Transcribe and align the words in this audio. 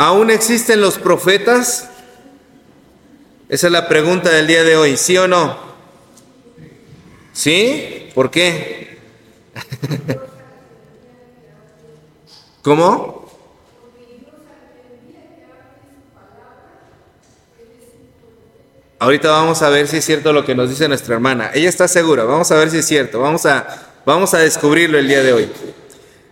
¿Aún 0.00 0.30
existen 0.30 0.80
los 0.80 0.96
profetas? 0.96 1.90
Esa 3.50 3.66
es 3.66 3.70
la 3.70 3.86
pregunta 3.86 4.30
del 4.30 4.46
día 4.46 4.64
de 4.64 4.74
hoy, 4.74 4.96
¿sí 4.96 5.18
o 5.18 5.28
no? 5.28 5.58
¿Sí? 7.34 8.10
¿Por 8.14 8.30
qué? 8.30 8.98
¿Cómo? 12.62 13.28
Ahorita 19.00 19.30
vamos 19.30 19.60
a 19.60 19.68
ver 19.68 19.86
si 19.86 19.98
es 19.98 20.04
cierto 20.06 20.32
lo 20.32 20.46
que 20.46 20.54
nos 20.54 20.70
dice 20.70 20.88
nuestra 20.88 21.14
hermana. 21.14 21.50
Ella 21.52 21.68
está 21.68 21.86
segura, 21.88 22.24
vamos 22.24 22.50
a 22.50 22.56
ver 22.56 22.70
si 22.70 22.78
es 22.78 22.86
cierto, 22.86 23.20
vamos 23.20 23.44
a, 23.44 23.90
vamos 24.06 24.32
a 24.32 24.38
descubrirlo 24.38 24.96
el 24.96 25.08
día 25.08 25.22
de 25.22 25.34
hoy. 25.34 25.52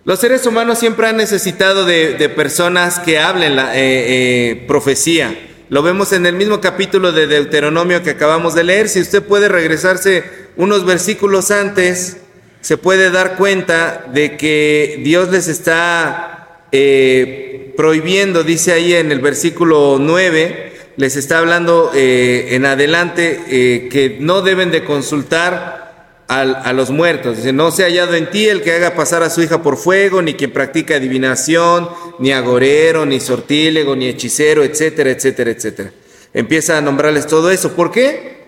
Los 0.09 0.21
seres 0.21 0.47
humanos 0.47 0.79
siempre 0.79 1.07
han 1.07 1.19
necesitado 1.19 1.85
de, 1.85 2.33
personas 2.35 2.99
que 2.99 3.19
hablen 3.19 3.57
la 3.57 3.77
eh, 3.77 3.83
eh, 3.83 4.65
profecía. 4.67 5.39
Lo 5.69 5.83
vemos 5.83 6.15
en 6.15 6.25
el 6.25 6.35
mismo 6.35 6.63
capítulo 6.63 7.13
de 7.13 7.27
Deuteronomio 7.27 8.03
que 8.03 8.09
acabamos 8.09 8.55
de 8.55 8.65
leer. 8.65 8.89
Si 8.89 9.03
usted 9.03 9.23
puede 9.23 9.51
regresarse 9.51 10.25
unos 10.57 10.87
versículos 10.87 11.51
antes, 11.51 12.17
se 12.63 12.79
puede 12.79 13.11
dar 13.11 13.37
cuenta 13.37 14.07
de 14.11 14.39
que 14.39 14.99
Dios 15.05 15.29
les 15.29 15.47
está 15.47 16.63
eh, 16.73 17.75
prohibiendo, 17.77 18.45
dice 18.45 18.73
ahí 18.73 18.95
en 18.95 19.13
el 19.13 19.21
versículo 19.21 19.99
9, 20.01 20.73
les 20.97 21.17
está 21.17 21.39
hablando 21.39 21.93
en 21.95 22.65
adelante 22.65 23.43
que 23.91 24.17
no 24.21 24.41
deben 24.41 24.71
de 24.71 24.85
consultar 24.85 25.88
a 26.29 26.73
los 26.75 26.91
muertos. 26.91 27.39
Dice, 27.39 27.55
no 27.55 27.71
se 27.71 27.83
ha 27.83 27.87
hallado 27.87 28.15
en 28.15 28.31
ti 28.31 28.47
el 28.47 28.63
que 28.63 28.73
haga 28.73 28.95
pasar 28.95 29.23
a 29.23 29.31
su 29.31 29.43
hija 29.43 29.63
por 29.63 29.79
fuego, 29.79 30.21
ni 30.21 30.35
quien 30.35 30.53
practica 30.53 30.97
adivinación, 30.97 31.89
ni 32.19 32.33
agorero, 32.33 33.07
ni 33.07 33.19
sortílego, 33.19 33.97
ni 33.97 34.09
hechicero, 34.09 34.63
etcétera, 34.63 35.11
etcétera, 35.11 35.51
etcétera. 35.51 35.91
Empieza 36.35 36.77
a 36.77 36.83
nombrarles 36.83 37.27
todo 37.27 37.51
eso. 37.51 37.73
¿Por 37.73 37.91
qué? 37.91 38.39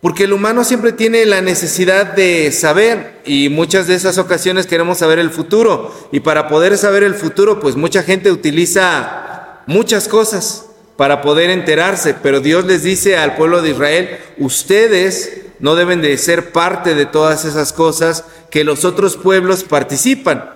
Porque 0.00 0.24
el 0.24 0.32
humano 0.32 0.64
siempre 0.64 0.90
tiene 0.90 1.24
la 1.24 1.40
necesidad 1.40 2.14
de 2.14 2.50
saber 2.50 3.20
y 3.24 3.48
muchas 3.48 3.86
de 3.86 3.94
esas 3.94 4.18
ocasiones 4.18 4.66
queremos 4.66 4.98
saber 4.98 5.20
el 5.20 5.30
futuro. 5.30 5.94
Y 6.10 6.18
para 6.18 6.48
poder 6.48 6.76
saber 6.76 7.04
el 7.04 7.14
futuro, 7.14 7.60
pues 7.60 7.76
mucha 7.76 8.02
gente 8.02 8.32
utiliza 8.32 9.60
muchas 9.68 10.08
cosas 10.08 10.66
para 10.96 11.22
poder 11.22 11.50
enterarse, 11.50 12.14
pero 12.20 12.40
Dios 12.40 12.64
les 12.64 12.82
dice 12.82 13.16
al 13.16 13.36
pueblo 13.36 13.62
de 13.62 13.70
Israel, 13.70 14.18
ustedes 14.38 15.42
no 15.62 15.74
deben 15.76 16.02
de 16.02 16.18
ser 16.18 16.52
parte 16.52 16.94
de 16.94 17.06
todas 17.06 17.46
esas 17.46 17.72
cosas 17.72 18.24
que 18.50 18.64
los 18.64 18.84
otros 18.84 19.16
pueblos 19.16 19.64
participan. 19.64 20.50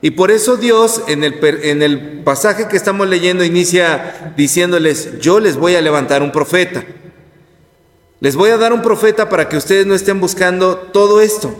Y 0.00 0.12
por 0.12 0.30
eso 0.30 0.56
Dios 0.56 1.02
en 1.08 1.24
el, 1.24 1.38
en 1.42 1.82
el 1.82 2.22
pasaje 2.24 2.68
que 2.68 2.76
estamos 2.76 3.08
leyendo 3.08 3.44
inicia 3.44 4.32
diciéndoles, 4.36 5.20
yo 5.20 5.40
les 5.40 5.56
voy 5.56 5.74
a 5.74 5.82
levantar 5.82 6.22
un 6.22 6.32
profeta. 6.32 6.84
Les 8.20 8.36
voy 8.36 8.50
a 8.50 8.56
dar 8.56 8.72
un 8.72 8.82
profeta 8.82 9.28
para 9.28 9.48
que 9.48 9.56
ustedes 9.56 9.84
no 9.84 9.94
estén 9.94 10.20
buscando 10.20 10.76
todo 10.76 11.20
esto. 11.20 11.54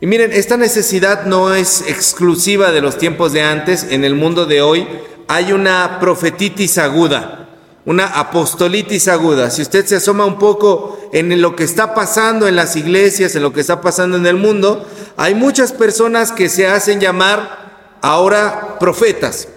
Y 0.00 0.06
miren, 0.06 0.32
esta 0.32 0.56
necesidad 0.56 1.26
no 1.26 1.54
es 1.54 1.82
exclusiva 1.82 2.72
de 2.72 2.80
los 2.80 2.96
tiempos 2.96 3.34
de 3.34 3.42
antes. 3.42 3.86
En 3.90 4.04
el 4.04 4.14
mundo 4.14 4.46
de 4.46 4.62
hoy 4.62 4.88
hay 5.28 5.52
una 5.52 5.98
profetitis 6.00 6.78
aguda, 6.78 7.45
una 7.86 8.06
apostolitis 8.06 9.06
aguda. 9.06 9.50
Si 9.50 9.62
usted 9.62 9.86
se 9.86 9.96
asoma 9.96 10.26
un 10.26 10.38
poco 10.38 11.08
en 11.12 11.40
lo 11.40 11.54
que 11.54 11.62
está 11.64 11.94
pasando 11.94 12.48
en 12.48 12.56
las 12.56 12.74
iglesias, 12.74 13.34
en 13.36 13.42
lo 13.42 13.52
que 13.52 13.60
está 13.60 13.80
pasando 13.80 14.16
en 14.16 14.26
el 14.26 14.36
mundo, 14.36 14.84
hay 15.16 15.34
muchas 15.36 15.72
personas 15.72 16.32
que 16.32 16.48
se 16.48 16.66
hacen 16.66 17.00
llamar 17.00 17.96
ahora 18.02 18.76
profetas 18.80 19.48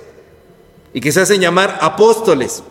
y 0.93 1.01
que 1.01 1.11
se 1.11 1.21
hacen 1.21 1.41
llamar 1.41 1.79
apóstoles. 1.81 2.63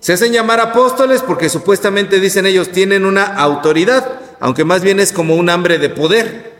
Se 0.00 0.12
hacen 0.12 0.32
llamar 0.32 0.58
apóstoles 0.58 1.22
porque 1.22 1.48
supuestamente 1.48 2.18
dicen 2.18 2.44
ellos 2.44 2.72
tienen 2.72 3.04
una 3.04 3.24
autoridad, 3.24 4.18
aunque 4.40 4.64
más 4.64 4.82
bien 4.82 4.98
es 4.98 5.12
como 5.12 5.36
un 5.36 5.50
hambre 5.50 5.78
de 5.78 5.90
poder, 5.90 6.52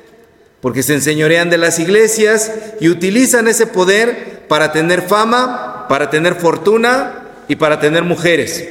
porque 0.60 0.84
se 0.84 0.94
enseñorean 0.94 1.50
de 1.50 1.58
las 1.58 1.80
iglesias 1.80 2.52
y 2.80 2.90
utilizan 2.90 3.48
ese 3.48 3.66
poder 3.66 4.46
para 4.46 4.70
tener 4.70 5.02
fama, 5.02 5.86
para 5.88 6.10
tener 6.10 6.36
fortuna 6.36 7.19
y 7.50 7.56
para 7.56 7.80
tener 7.80 8.04
mujeres. 8.04 8.64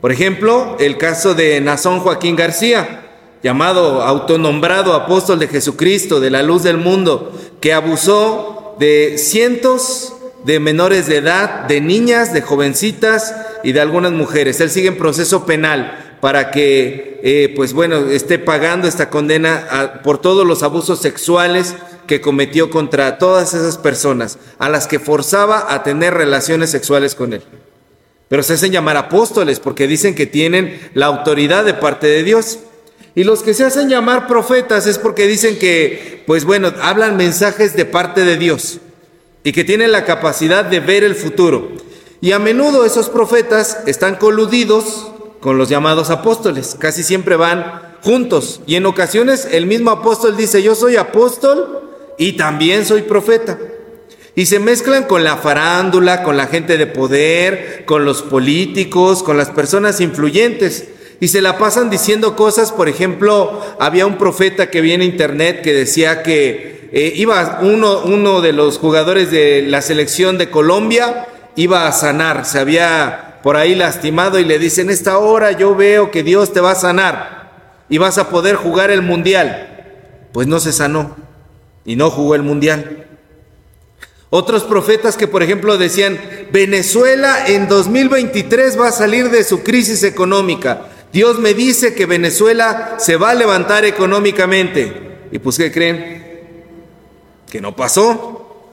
Por 0.00 0.10
ejemplo, 0.12 0.78
el 0.80 0.96
caso 0.96 1.34
de 1.34 1.60
Nazón 1.60 2.00
Joaquín 2.00 2.36
García, 2.36 3.02
llamado 3.42 4.00
autonombrado 4.00 4.94
apóstol 4.94 5.38
de 5.38 5.46
Jesucristo, 5.46 6.18
de 6.18 6.30
la 6.30 6.42
luz 6.42 6.62
del 6.62 6.78
mundo, 6.78 7.38
que 7.60 7.74
abusó 7.74 8.76
de 8.80 9.18
cientos 9.18 10.14
de 10.42 10.58
menores 10.58 11.06
de 11.06 11.18
edad, 11.18 11.66
de 11.66 11.82
niñas, 11.82 12.32
de 12.32 12.40
jovencitas 12.40 13.34
y 13.62 13.72
de 13.72 13.82
algunas 13.82 14.12
mujeres. 14.12 14.58
Él 14.62 14.70
sigue 14.70 14.88
en 14.88 14.96
proceso 14.96 15.44
penal 15.44 16.16
para 16.22 16.50
que, 16.50 17.20
eh, 17.22 17.52
pues 17.56 17.74
bueno, 17.74 18.08
esté 18.08 18.38
pagando 18.38 18.88
esta 18.88 19.10
condena 19.10 20.00
por 20.02 20.16
todos 20.16 20.46
los 20.46 20.62
abusos 20.62 20.98
sexuales 21.00 21.74
que 22.06 22.22
cometió 22.22 22.70
contra 22.70 23.18
todas 23.18 23.52
esas 23.52 23.76
personas 23.76 24.38
a 24.58 24.70
las 24.70 24.86
que 24.86 24.98
forzaba 24.98 25.74
a 25.74 25.82
tener 25.82 26.14
relaciones 26.14 26.70
sexuales 26.70 27.14
con 27.14 27.34
él. 27.34 27.42
Pero 28.28 28.42
se 28.42 28.54
hacen 28.54 28.72
llamar 28.72 28.96
apóstoles 28.96 29.58
porque 29.60 29.86
dicen 29.86 30.14
que 30.14 30.26
tienen 30.26 30.78
la 30.94 31.06
autoridad 31.06 31.64
de 31.64 31.74
parte 31.74 32.06
de 32.06 32.22
Dios. 32.22 32.58
Y 33.14 33.24
los 33.24 33.42
que 33.42 33.54
se 33.54 33.64
hacen 33.64 33.88
llamar 33.88 34.26
profetas 34.26 34.86
es 34.86 34.98
porque 34.98 35.26
dicen 35.26 35.58
que, 35.58 36.22
pues 36.26 36.44
bueno, 36.44 36.72
hablan 36.82 37.16
mensajes 37.16 37.74
de 37.74 37.84
parte 37.84 38.24
de 38.24 38.36
Dios 38.36 38.78
y 39.42 39.52
que 39.52 39.64
tienen 39.64 39.92
la 39.92 40.04
capacidad 40.04 40.64
de 40.64 40.80
ver 40.80 41.04
el 41.04 41.14
futuro. 41.14 41.72
Y 42.20 42.32
a 42.32 42.38
menudo 42.38 42.84
esos 42.84 43.08
profetas 43.08 43.78
están 43.86 44.16
coludidos 44.16 45.10
con 45.40 45.56
los 45.56 45.68
llamados 45.68 46.10
apóstoles, 46.10 46.76
casi 46.78 47.02
siempre 47.02 47.36
van 47.36 47.96
juntos. 48.02 48.60
Y 48.66 48.74
en 48.74 48.86
ocasiones 48.86 49.48
el 49.50 49.66
mismo 49.66 49.90
apóstol 49.90 50.36
dice, 50.36 50.62
yo 50.62 50.74
soy 50.74 50.96
apóstol 50.96 51.90
y 52.18 52.32
también 52.32 52.84
soy 52.84 53.02
profeta. 53.02 53.58
Y 54.34 54.46
se 54.46 54.58
mezclan 54.60 55.04
con 55.04 55.24
la 55.24 55.36
farándula, 55.36 56.22
con 56.22 56.36
la 56.36 56.46
gente 56.46 56.76
de 56.76 56.86
poder, 56.86 57.84
con 57.86 58.04
los 58.04 58.22
políticos, 58.22 59.22
con 59.22 59.36
las 59.36 59.50
personas 59.50 60.00
influyentes. 60.00 60.88
Y 61.20 61.28
se 61.28 61.40
la 61.40 61.58
pasan 61.58 61.90
diciendo 61.90 62.36
cosas, 62.36 62.70
por 62.70 62.88
ejemplo, 62.88 63.60
había 63.80 64.06
un 64.06 64.18
profeta 64.18 64.70
que 64.70 64.80
vi 64.80 64.92
en 64.92 65.02
internet 65.02 65.62
que 65.62 65.72
decía 65.72 66.22
que 66.22 66.88
eh, 66.92 67.12
iba 67.16 67.58
uno, 67.62 68.02
uno 68.04 68.40
de 68.40 68.52
los 68.52 68.78
jugadores 68.78 69.30
de 69.30 69.62
la 69.62 69.82
selección 69.82 70.38
de 70.38 70.50
Colombia, 70.50 71.26
iba 71.56 71.88
a 71.88 71.92
sanar, 71.92 72.44
se 72.44 72.60
había 72.60 73.40
por 73.42 73.56
ahí 73.56 73.74
lastimado 73.74 74.38
y 74.38 74.44
le 74.44 74.58
dicen, 74.58 74.90
esta 74.90 75.18
hora 75.18 75.52
yo 75.52 75.74
veo 75.74 76.10
que 76.10 76.22
Dios 76.22 76.52
te 76.52 76.60
va 76.60 76.72
a 76.72 76.76
sanar 76.76 77.52
y 77.88 77.98
vas 77.98 78.18
a 78.18 78.30
poder 78.30 78.56
jugar 78.56 78.90
el 78.90 79.02
mundial. 79.02 80.28
Pues 80.32 80.46
no 80.46 80.60
se 80.60 80.72
sanó 80.72 81.16
y 81.84 81.96
no 81.96 82.10
jugó 82.10 82.34
el 82.34 82.42
mundial. 82.42 82.97
Otros 84.30 84.64
profetas 84.64 85.16
que, 85.16 85.26
por 85.26 85.42
ejemplo, 85.42 85.78
decían, 85.78 86.18
Venezuela 86.52 87.46
en 87.46 87.66
2023 87.68 88.78
va 88.78 88.88
a 88.88 88.92
salir 88.92 89.30
de 89.30 89.42
su 89.42 89.62
crisis 89.62 90.02
económica. 90.02 90.88
Dios 91.12 91.38
me 91.38 91.54
dice 91.54 91.94
que 91.94 92.04
Venezuela 92.04 92.96
se 92.98 93.16
va 93.16 93.30
a 93.30 93.34
levantar 93.34 93.84
económicamente. 93.86 95.28
¿Y 95.32 95.38
pues 95.38 95.56
qué 95.56 95.72
creen? 95.72 96.44
Que 97.50 97.60
no 97.60 97.74
pasó. 97.74 98.64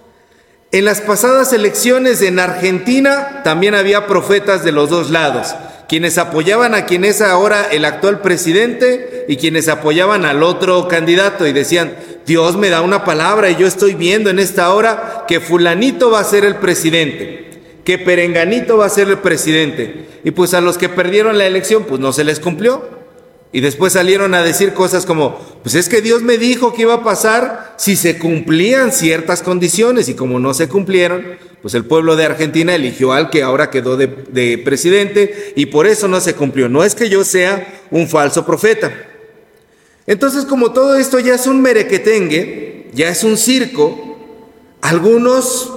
En 0.71 0.83
las 0.83 0.99
pasadas 0.99 1.53
elecciones 1.53 2.21
en 2.21 2.39
Argentina 2.39 3.41
también 3.43 3.75
había 3.75 4.07
profetas 4.07 4.65
de 4.65 4.73
los 4.73 4.89
dos 4.89 5.09
lados 5.09 5.55
quienes 5.87 6.17
apoyaban 6.17 6.73
a 6.73 6.85
quien 6.85 7.05
es 7.05 7.21
ahora 7.21 7.67
el 7.71 7.85
actual 7.85 8.21
presidente 8.21 9.25
y 9.27 9.37
quienes 9.37 9.67
apoyaban 9.67 10.25
al 10.25 10.43
otro 10.43 10.87
candidato 10.87 11.45
y 11.47 11.53
decían, 11.53 11.95
Dios 12.25 12.57
me 12.57 12.69
da 12.69 12.81
una 12.81 13.05
palabra 13.05 13.51
y 13.51 13.55
yo 13.55 13.67
estoy 13.67 13.93
viendo 13.93 14.29
en 14.29 14.39
esta 14.39 14.73
hora 14.73 15.25
que 15.27 15.39
fulanito 15.39 16.09
va 16.09 16.19
a 16.19 16.23
ser 16.23 16.43
el 16.43 16.55
presidente, 16.55 17.61
que 17.83 17.99
perenganito 17.99 18.77
va 18.77 18.87
a 18.87 18.89
ser 18.89 19.09
el 19.09 19.19
presidente. 19.19 20.07
Y 20.23 20.31
pues 20.31 20.53
a 20.55 20.61
los 20.61 20.77
que 20.77 20.89
perdieron 20.89 21.37
la 21.37 21.45
elección, 21.45 21.83
pues 21.83 21.99
no 22.01 22.13
se 22.13 22.23
les 22.23 22.39
cumplió. 22.39 22.83
Y 23.51 23.61
después 23.61 23.93
salieron 23.93 24.33
a 24.33 24.43
decir 24.43 24.73
cosas 24.73 25.05
como, 25.05 25.39
pues 25.63 25.75
es 25.75 25.87
que 25.87 26.01
Dios 26.01 26.23
me 26.23 26.37
dijo 26.37 26.73
que 26.73 26.81
iba 26.81 26.95
a 26.95 27.03
pasar 27.03 27.75
si 27.77 27.95
se 27.95 28.17
cumplían 28.17 28.91
ciertas 28.91 29.41
condiciones 29.41 30.09
y 30.09 30.15
como 30.15 30.39
no 30.39 30.53
se 30.53 30.67
cumplieron, 30.67 31.37
pues 31.61 31.73
el 31.73 31.85
pueblo 31.85 32.15
de 32.15 32.25
Argentina 32.25 32.75
eligió 32.75 33.13
al 33.13 33.29
que 33.29 33.43
ahora 33.43 33.69
quedó 33.69 33.97
de, 33.97 34.07
de 34.07 34.57
presidente 34.57 35.53
y 35.55 35.67
por 35.67 35.87
eso 35.87 36.07
no 36.07 36.19
se 36.19 36.33
cumplió. 36.33 36.67
No 36.69 36.83
es 36.83 36.95
que 36.95 37.07
yo 37.07 37.23
sea 37.23 37.81
un 37.91 38.09
falso 38.09 38.45
profeta. 38.45 38.91
Entonces 40.07 40.45
como 40.45 40.71
todo 40.71 40.97
esto 40.97 41.19
ya 41.19 41.35
es 41.35 41.47
un 41.47 41.61
merequetengue, 41.61 42.89
ya 42.93 43.09
es 43.09 43.23
un 43.23 43.37
circo, 43.37 44.17
algunos 44.81 45.71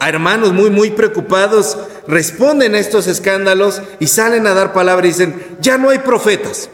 hermanos 0.00 0.52
muy, 0.52 0.70
muy 0.70 0.90
preocupados 0.90 1.78
responden 2.06 2.74
a 2.74 2.78
estos 2.78 3.06
escándalos 3.06 3.82
y 4.00 4.06
salen 4.06 4.46
a 4.46 4.54
dar 4.54 4.72
palabra 4.72 5.06
y 5.06 5.10
dicen, 5.10 5.34
ya 5.60 5.78
no 5.78 5.90
hay 5.90 5.98
profetas. 5.98 6.68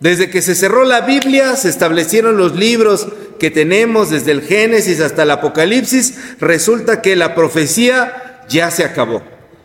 Desde 0.00 0.30
que 0.30 0.42
se 0.42 0.54
cerró 0.54 0.84
la 0.84 1.00
Biblia, 1.00 1.56
se 1.56 1.68
establecieron 1.68 2.36
los 2.36 2.54
libros 2.54 3.08
que 3.38 3.50
tenemos 3.50 4.10
desde 4.10 4.32
el 4.32 4.42
Génesis 4.42 5.00
hasta 5.00 5.24
el 5.24 5.30
Apocalipsis, 5.30 6.14
resulta 6.40 7.02
que 7.02 7.16
la 7.16 7.34
profecía 7.34 8.44
ya 8.48 8.70
se 8.70 8.84
acabó. 8.84 9.22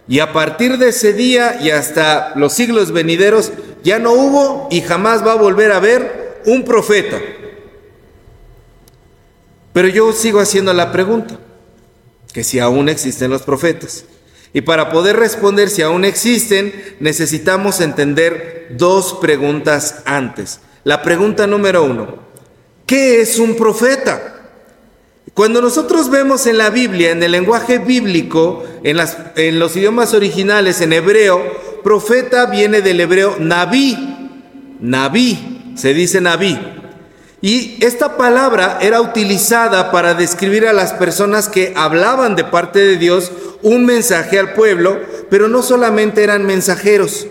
Y 0.07 0.19
a 0.19 0.33
partir 0.33 0.77
de 0.77 0.89
ese 0.89 1.13
día 1.13 1.59
y 1.61 1.69
hasta 1.69 2.33
los 2.35 2.53
siglos 2.53 2.91
venideros, 2.91 3.51
ya 3.83 3.99
no 3.99 4.11
hubo 4.13 4.67
y 4.71 4.81
jamás 4.81 5.25
va 5.25 5.33
a 5.33 5.35
volver 5.35 5.71
a 5.71 5.77
haber 5.77 6.22
un 6.45 6.63
profeta. 6.63 7.19
Pero 9.73 9.87
yo 9.87 10.11
sigo 10.13 10.39
haciendo 10.39 10.73
la 10.73 10.91
pregunta, 10.91 11.39
que 12.33 12.43
si 12.43 12.59
aún 12.59 12.89
existen 12.89 13.31
los 13.31 13.41
profetas. 13.41 14.05
Y 14.53 14.61
para 14.61 14.91
poder 14.91 15.15
responder 15.15 15.69
si 15.69 15.81
aún 15.81 16.05
existen, 16.05 16.95
necesitamos 16.99 17.81
entender 17.81 18.67
dos 18.77 19.15
preguntas 19.15 20.03
antes. 20.05 20.59
La 20.83 21.01
pregunta 21.01 21.47
número 21.47 21.83
uno, 21.83 22.19
¿qué 22.85 23.21
es 23.21 23.39
un 23.39 23.55
profeta? 23.55 24.29
Cuando 25.33 25.61
nosotros 25.61 26.11
vemos 26.11 26.45
en 26.45 26.59
la 26.59 26.69
Biblia, 26.69 27.09
en 27.09 27.23
el 27.23 27.31
lenguaje 27.31 27.79
bíblico, 27.79 28.63
en, 28.83 28.97
en 29.35 29.59
los 29.59 29.75
idiomas 29.75 30.13
originales, 30.13 30.81
en 30.81 30.93
hebreo, 30.93 31.41
profeta 31.83 32.45
viene 32.45 32.81
del 32.81 32.99
hebreo 32.99 33.37
naví, 33.39 33.97
naví, 34.79 35.52
se 35.75 35.93
dice 35.93 36.21
naví. 36.21 36.59
Y 37.41 37.77
esta 37.83 38.15
palabra 38.15 38.79
era 38.81 39.01
utilizada 39.01 39.91
para 39.91 40.13
describir 40.13 40.65
a 40.65 40.71
las 40.71 40.93
personas 40.93 41.49
que 41.49 41.73
hablaban 41.75 42.37
de 42.37 42.45
parte 42.45 42.79
de 42.79 42.97
Dios 42.97 43.33
un 43.61 43.85
mensaje 43.85 44.39
al 44.39 44.53
pueblo, 44.53 44.99
pero 45.29 45.49
no 45.49 45.61
solamente 45.61 46.23
eran 46.23 46.45
mensajeros, 46.45 47.27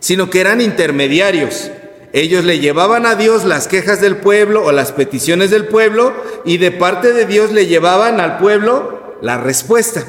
sino 0.00 0.28
que 0.28 0.40
eran 0.40 0.60
intermediarios. 0.60 1.70
Ellos 2.12 2.44
le 2.44 2.58
llevaban 2.58 3.06
a 3.06 3.14
Dios 3.14 3.44
las 3.44 3.68
quejas 3.68 4.00
del 4.00 4.16
pueblo 4.18 4.64
o 4.64 4.72
las 4.72 4.92
peticiones 4.92 5.50
del 5.50 5.66
pueblo 5.66 6.12
y 6.44 6.58
de 6.58 6.70
parte 6.70 7.12
de 7.12 7.24
Dios 7.24 7.52
le 7.52 7.66
llevaban 7.66 8.20
al 8.20 8.38
pueblo 8.38 9.16
la 9.22 9.38
respuesta. 9.38 10.04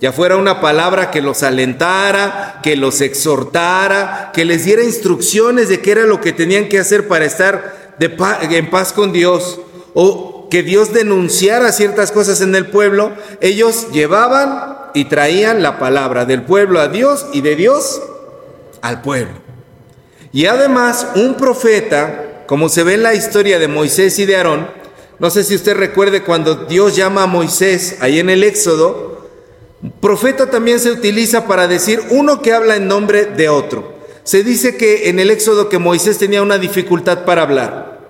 Ya 0.00 0.12
fuera 0.12 0.36
una 0.36 0.60
palabra 0.60 1.10
que 1.10 1.22
los 1.22 1.42
alentara, 1.42 2.60
que 2.62 2.76
los 2.76 3.00
exhortara, 3.00 4.30
que 4.34 4.44
les 4.44 4.64
diera 4.64 4.84
instrucciones 4.84 5.68
de 5.68 5.80
qué 5.80 5.92
era 5.92 6.04
lo 6.04 6.20
que 6.20 6.32
tenían 6.32 6.68
que 6.68 6.78
hacer 6.78 7.08
para 7.08 7.24
estar 7.24 7.94
en 7.98 8.70
paz 8.70 8.92
con 8.92 9.12
Dios 9.12 9.58
o 9.94 10.48
que 10.50 10.62
Dios 10.62 10.92
denunciara 10.92 11.72
ciertas 11.72 12.12
cosas 12.12 12.42
en 12.42 12.54
el 12.54 12.66
pueblo, 12.66 13.12
ellos 13.40 13.88
llevaban 13.90 14.76
y 14.94 15.06
traían 15.06 15.62
la 15.62 15.78
palabra 15.78 16.26
del 16.26 16.42
pueblo 16.42 16.80
a 16.80 16.88
Dios 16.88 17.26
y 17.32 17.40
de 17.40 17.56
Dios 17.56 18.02
al 18.82 19.00
pueblo. 19.00 19.34
Y 20.32 20.46
además 20.46 21.08
un 21.14 21.34
profeta, 21.34 22.44
como 22.46 22.68
se 22.68 22.82
ve 22.82 22.94
en 22.94 23.02
la 23.02 23.14
historia 23.14 23.58
de 23.58 23.68
Moisés 23.68 24.18
y 24.18 24.26
de 24.26 24.36
Aarón, 24.36 24.68
no 25.18 25.30
sé 25.30 25.44
si 25.44 25.54
usted 25.54 25.74
recuerde 25.74 26.22
cuando 26.22 26.66
Dios 26.66 26.94
llama 26.94 27.22
a 27.22 27.26
Moisés 27.26 27.96
ahí 28.00 28.20
en 28.20 28.28
el 28.28 28.44
Éxodo, 28.44 29.15
profeta 30.00 30.50
también 30.50 30.80
se 30.80 30.90
utiliza 30.90 31.46
para 31.46 31.68
decir 31.68 32.00
uno 32.10 32.42
que 32.42 32.52
habla 32.52 32.76
en 32.76 32.88
nombre 32.88 33.26
de 33.26 33.48
otro. 33.48 33.94
Se 34.24 34.42
dice 34.42 34.76
que 34.76 35.08
en 35.08 35.20
el 35.20 35.30
Éxodo 35.30 35.68
que 35.68 35.78
Moisés 35.78 36.18
tenía 36.18 36.42
una 36.42 36.58
dificultad 36.58 37.24
para 37.24 37.42
hablar. 37.42 38.00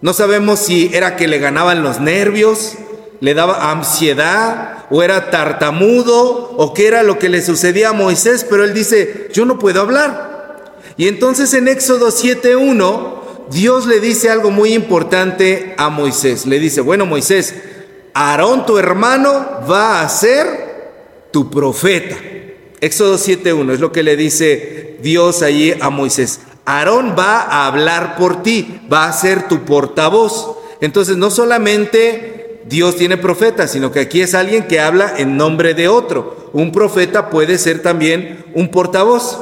No 0.00 0.12
sabemos 0.12 0.60
si 0.60 0.90
era 0.94 1.16
que 1.16 1.28
le 1.28 1.38
ganaban 1.38 1.82
los 1.82 2.00
nervios, 2.00 2.74
le 3.20 3.34
daba 3.34 3.70
ansiedad 3.70 4.86
o 4.90 5.02
era 5.02 5.30
tartamudo 5.30 6.54
o 6.56 6.74
qué 6.74 6.88
era 6.88 7.02
lo 7.02 7.18
que 7.18 7.28
le 7.28 7.42
sucedía 7.42 7.90
a 7.90 7.92
Moisés, 7.92 8.44
pero 8.48 8.64
él 8.64 8.74
dice, 8.74 9.28
yo 9.32 9.44
no 9.44 9.58
puedo 9.58 9.80
hablar. 9.80 10.74
Y 10.96 11.06
entonces 11.06 11.54
en 11.54 11.68
Éxodo 11.68 12.08
7.1, 12.08 13.48
Dios 13.50 13.86
le 13.86 14.00
dice 14.00 14.30
algo 14.30 14.50
muy 14.50 14.72
importante 14.72 15.74
a 15.78 15.88
Moisés. 15.88 16.46
Le 16.46 16.58
dice, 16.58 16.80
bueno 16.80 17.06
Moisés, 17.06 17.54
Aarón 18.14 18.66
tu 18.66 18.78
hermano 18.78 19.60
va 19.70 20.02
a 20.02 20.08
ser 20.08 20.71
tu 21.32 21.50
profeta. 21.50 22.16
Éxodo 22.80 23.16
7.1 23.16 23.72
es 23.72 23.80
lo 23.80 23.92
que 23.92 24.02
le 24.02 24.16
dice 24.16 24.98
Dios 25.02 25.42
allí 25.42 25.72
a 25.80 25.90
Moisés. 25.90 26.40
Aarón 26.64 27.14
va 27.18 27.42
a 27.42 27.66
hablar 27.66 28.16
por 28.16 28.42
ti, 28.42 28.80
va 28.92 29.06
a 29.06 29.12
ser 29.12 29.48
tu 29.48 29.64
portavoz. 29.64 30.56
Entonces 30.80 31.16
no 31.16 31.30
solamente 31.30 32.60
Dios 32.66 32.96
tiene 32.96 33.16
profetas, 33.16 33.72
sino 33.72 33.90
que 33.90 34.00
aquí 34.00 34.20
es 34.20 34.34
alguien 34.34 34.68
que 34.68 34.80
habla 34.80 35.14
en 35.16 35.36
nombre 35.36 35.74
de 35.74 35.88
otro. 35.88 36.50
Un 36.52 36.70
profeta 36.70 37.30
puede 37.30 37.58
ser 37.58 37.82
también 37.82 38.44
un 38.54 38.70
portavoz. 38.70 39.38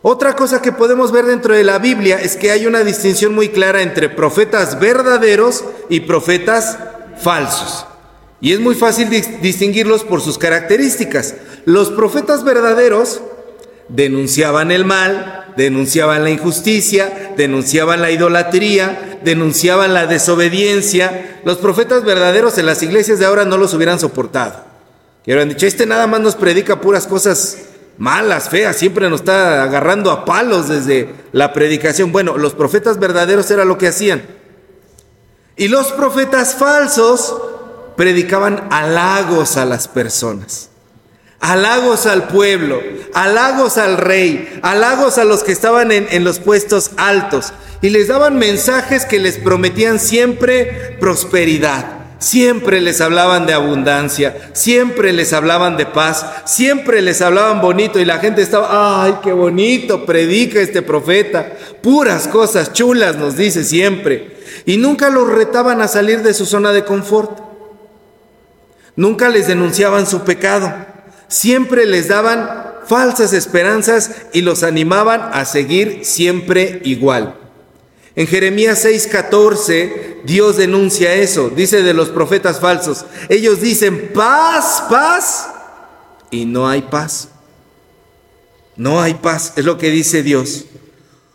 Otra 0.00 0.34
cosa 0.34 0.60
que 0.60 0.72
podemos 0.72 1.12
ver 1.12 1.26
dentro 1.26 1.54
de 1.54 1.64
la 1.64 1.78
Biblia 1.78 2.20
es 2.20 2.36
que 2.36 2.50
hay 2.50 2.66
una 2.66 2.80
distinción 2.80 3.34
muy 3.34 3.50
clara 3.50 3.82
entre 3.82 4.08
profetas 4.08 4.80
verdaderos 4.80 5.64
y 5.88 6.00
profetas 6.00 6.76
falsos. 7.18 7.86
Y 8.42 8.52
es 8.52 8.58
muy 8.58 8.74
fácil 8.74 9.08
distinguirlos 9.08 10.02
por 10.02 10.20
sus 10.20 10.36
características. 10.36 11.36
Los 11.64 11.90
profetas 11.90 12.42
verdaderos 12.42 13.22
denunciaban 13.88 14.72
el 14.72 14.84
mal, 14.84 15.54
denunciaban 15.56 16.24
la 16.24 16.30
injusticia, 16.30 17.34
denunciaban 17.36 18.02
la 18.02 18.10
idolatría, 18.10 19.20
denunciaban 19.22 19.94
la 19.94 20.08
desobediencia. 20.08 21.40
Los 21.44 21.58
profetas 21.58 22.02
verdaderos 22.02 22.58
en 22.58 22.66
las 22.66 22.82
iglesias 22.82 23.20
de 23.20 23.26
ahora 23.26 23.44
no 23.44 23.58
los 23.58 23.74
hubieran 23.74 24.00
soportado. 24.00 24.64
Que 25.24 25.30
hubieran 25.30 25.50
dicho, 25.50 25.66
este 25.66 25.86
nada 25.86 26.08
más 26.08 26.20
nos 26.20 26.34
predica 26.34 26.80
puras 26.80 27.06
cosas 27.06 27.58
malas, 27.96 28.48
feas, 28.48 28.74
siempre 28.74 29.08
nos 29.08 29.20
está 29.20 29.62
agarrando 29.62 30.10
a 30.10 30.24
palos 30.24 30.68
desde 30.68 31.14
la 31.30 31.52
predicación. 31.52 32.10
Bueno, 32.10 32.36
los 32.36 32.54
profetas 32.54 32.98
verdaderos 32.98 33.48
era 33.52 33.64
lo 33.64 33.78
que 33.78 33.86
hacían. 33.86 34.20
Y 35.56 35.68
los 35.68 35.92
profetas 35.92 36.56
falsos 36.56 37.36
predicaban 37.96 38.68
halagos 38.70 39.56
a 39.56 39.64
las 39.64 39.88
personas 39.88 40.70
halagos 41.42 42.06
al 42.06 42.28
pueblo, 42.28 42.80
halagos 43.14 43.76
al 43.76 43.98
rey, 43.98 44.60
halagos 44.62 45.18
a 45.18 45.24
los 45.24 45.42
que 45.42 45.52
estaban 45.52 45.90
en, 45.90 46.24
los 46.24 46.38
puestos 46.38 46.92
altos 46.96 47.52
y 47.82 47.90
les 47.90 48.08
daban 48.08 48.38
mensajes 48.38 49.04
que 49.04 49.18
les 49.18 49.36
prometían 49.38 49.98
siempre 49.98 50.96
prosperidad. 50.98 51.98
Siempre 52.20 52.80
les 52.80 53.00
hablaban 53.00 53.46
de 53.46 53.52
abundancia, 53.52 54.52
siempre 54.52 55.12
les 55.12 55.32
hablaban 55.32 55.76
de 55.76 55.86
paz, 55.86 56.24
siempre 56.44 57.02
les 57.02 57.20
hablaban 57.20 57.60
bonito 57.60 57.98
y 57.98 58.04
la 58.04 58.20
gente 58.20 58.42
estaba, 58.42 59.02
ay, 59.02 59.16
qué 59.24 59.32
bonito, 59.32 60.06
predica 60.06 60.60
este 60.60 60.82
profeta, 60.82 61.52
puras 61.82 62.28
cosas 62.28 62.72
chulas 62.72 63.16
nos 63.16 63.36
dice 63.36 63.64
siempre. 63.64 64.36
Y 64.66 64.76
nunca 64.76 65.10
los 65.10 65.28
retaban 65.28 65.80
a 65.80 65.88
salir 65.88 66.22
de 66.22 66.32
su 66.32 66.46
zona 66.46 66.70
de 66.70 66.84
confort. 66.84 67.51
Nunca 68.96 69.28
les 69.28 69.46
denunciaban 69.46 70.06
su 70.06 70.22
pecado 70.22 70.72
siempre 71.32 71.86
les 71.86 72.08
daban 72.08 72.72
falsas 72.86 73.32
esperanzas 73.32 74.10
y 74.32 74.42
los 74.42 74.62
animaban 74.62 75.30
a 75.32 75.44
seguir 75.44 76.04
siempre 76.04 76.80
igual. 76.84 77.34
En 78.14 78.26
Jeremías 78.26 78.84
6:14 78.84 80.20
Dios 80.24 80.58
denuncia 80.58 81.14
eso, 81.14 81.48
dice 81.48 81.82
de 81.82 81.94
los 81.94 82.10
profetas 82.10 82.60
falsos. 82.60 83.06
Ellos 83.30 83.60
dicen 83.60 84.10
paz, 84.14 84.84
paz, 84.90 85.48
y 86.30 86.44
no 86.44 86.68
hay 86.68 86.82
paz. 86.82 87.28
No 88.76 89.00
hay 89.00 89.14
paz, 89.14 89.54
es 89.56 89.64
lo 89.64 89.78
que 89.78 89.90
dice 89.90 90.22
Dios. 90.22 90.66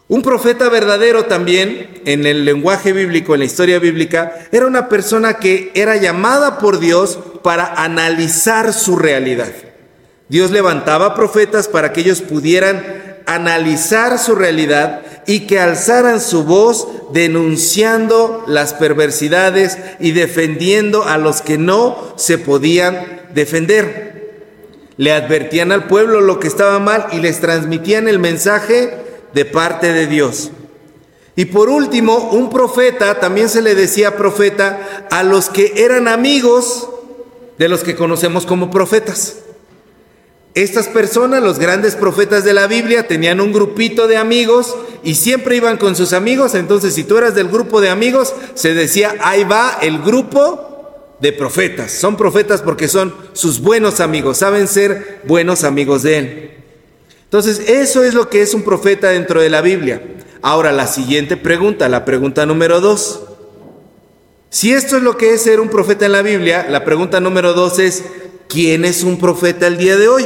Un 0.09 0.21
profeta 0.21 0.69
verdadero 0.69 1.25
también, 1.25 2.01
en 2.05 2.25
el 2.25 2.45
lenguaje 2.45 2.93
bíblico, 2.93 3.33
en 3.33 3.39
la 3.39 3.45
historia 3.45 3.77
bíblica, 3.77 4.47
era 4.51 4.65
una 4.65 4.87
persona 4.87 5.33
que 5.33 5.71
era 5.75 5.97
llamada 5.97 6.59
por 6.59 6.79
Dios 6.79 7.19
para 7.43 7.65
analizar 7.83 8.73
su 8.73 8.95
realidad. 8.95 9.51
Dios 10.29 10.51
levantaba 10.51 11.15
profetas 11.15 11.67
para 11.67 11.93
que 11.93 12.01
ellos 12.01 12.21
pudieran 12.21 12.83
analizar 13.25 14.19
su 14.19 14.35
realidad 14.35 15.01
y 15.25 15.41
que 15.41 15.59
alzaran 15.59 16.21
su 16.21 16.43
voz 16.43 16.87
denunciando 17.11 18.43
las 18.47 18.73
perversidades 18.73 19.77
y 19.99 20.11
defendiendo 20.11 21.03
a 21.03 21.17
los 21.17 21.41
que 21.41 21.57
no 21.57 22.13
se 22.15 22.37
podían 22.37 23.21
defender. 23.33 24.07
Le 24.95 25.11
advertían 25.11 25.71
al 25.71 25.87
pueblo 25.87 26.21
lo 26.21 26.39
que 26.39 26.47
estaba 26.47 26.79
mal 26.79 27.07
y 27.11 27.17
les 27.17 27.39
transmitían 27.39 28.07
el 28.07 28.19
mensaje 28.19 28.97
de 29.33 29.45
parte 29.45 29.93
de 29.93 30.07
Dios. 30.07 30.51
Y 31.35 31.45
por 31.45 31.69
último, 31.69 32.31
un 32.31 32.49
profeta, 32.49 33.19
también 33.19 33.47
se 33.47 33.61
le 33.61 33.75
decía 33.75 34.17
profeta 34.17 35.07
a 35.11 35.23
los 35.23 35.49
que 35.49 35.73
eran 35.75 36.07
amigos 36.07 36.89
de 37.57 37.69
los 37.69 37.83
que 37.83 37.95
conocemos 37.95 38.45
como 38.45 38.69
profetas. 38.69 39.37
Estas 40.53 40.87
personas, 40.87 41.43
los 41.43 41.59
grandes 41.59 41.95
profetas 41.95 42.43
de 42.43 42.53
la 42.53 42.65
Biblia, 42.65 43.07
tenían 43.07 43.39
un 43.41 43.53
grupito 43.53 44.07
de 44.07 44.17
amigos 44.17 44.75
y 45.03 45.13
siempre 45.13 45.55
iban 45.55 45.77
con 45.77 45.95
sus 45.95 46.13
amigos. 46.13 46.55
Entonces, 46.55 46.95
si 46.95 47.03
tú 47.03 47.17
eras 47.17 47.35
del 47.35 47.47
grupo 47.47 47.79
de 47.79 47.89
amigos, 47.89 48.33
se 48.55 48.73
decía, 48.73 49.15
ahí 49.21 49.43
va 49.43 49.77
el 49.81 49.99
grupo 49.99 51.15
de 51.19 51.31
profetas. 51.31 51.91
Son 51.91 52.17
profetas 52.17 52.61
porque 52.61 52.87
son 52.87 53.13
sus 53.33 53.59
buenos 53.59 53.99
amigos, 53.99 54.39
saben 54.39 54.67
ser 54.67 55.21
buenos 55.25 55.63
amigos 55.63 56.01
de 56.01 56.17
él. 56.17 56.51
Entonces, 57.25 57.59
eso 57.67 58.03
es 58.03 58.15
lo 58.15 58.29
que 58.29 58.41
es 58.41 58.55
un 58.55 58.63
profeta 58.63 59.09
dentro 59.09 59.41
de 59.41 59.49
la 59.49 59.61
Biblia. 59.61 60.01
Ahora, 60.41 60.71
la 60.71 60.87
siguiente 60.87 61.37
pregunta, 61.37 61.87
la 61.89 62.03
pregunta 62.03 62.45
número 62.47 62.81
dos. 62.81 63.21
Si 64.49 64.73
esto 64.73 64.97
es 64.97 65.03
lo 65.03 65.17
que 65.17 65.33
es 65.33 65.43
ser 65.43 65.59
un 65.59 65.69
profeta 65.69 66.05
en 66.05 66.13
la 66.13 66.21
Biblia, 66.21 66.67
la 66.69 66.85
pregunta 66.85 67.19
número 67.19 67.53
dos 67.53 67.79
es, 67.79 68.03
¿quién 68.47 68.85
es 68.85 69.03
un 69.03 69.19
profeta 69.19 69.67
el 69.67 69.77
día 69.77 69.97
de 69.97 70.07
hoy? 70.07 70.25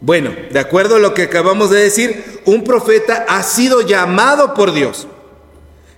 Bueno, 0.00 0.34
de 0.50 0.58
acuerdo 0.58 0.96
a 0.96 0.98
lo 0.98 1.14
que 1.14 1.22
acabamos 1.22 1.70
de 1.70 1.80
decir, 1.80 2.42
un 2.44 2.64
profeta 2.64 3.24
ha 3.28 3.42
sido 3.42 3.80
llamado 3.80 4.52
por 4.52 4.72
Dios. 4.72 5.06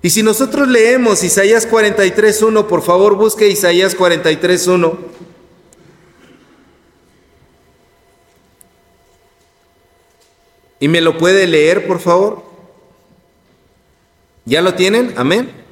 Y 0.02 0.10
si 0.10 0.22
nosotros 0.22 0.68
leemos 0.68 1.24
Isaías 1.24 1.68
43.1, 1.68 2.66
por 2.66 2.82
favor 2.82 3.16
busque 3.16 3.48
Isaías 3.48 3.96
43.1. 3.96 4.96
¿Y 10.78 10.88
me 10.88 11.00
lo 11.00 11.16
puede 11.18 11.46
leer, 11.46 11.86
por 11.88 11.98
favor? 11.98 12.44
¿Ya 14.44 14.62
lo 14.62 14.74
tienen? 14.74 15.14
Amén. 15.16 15.65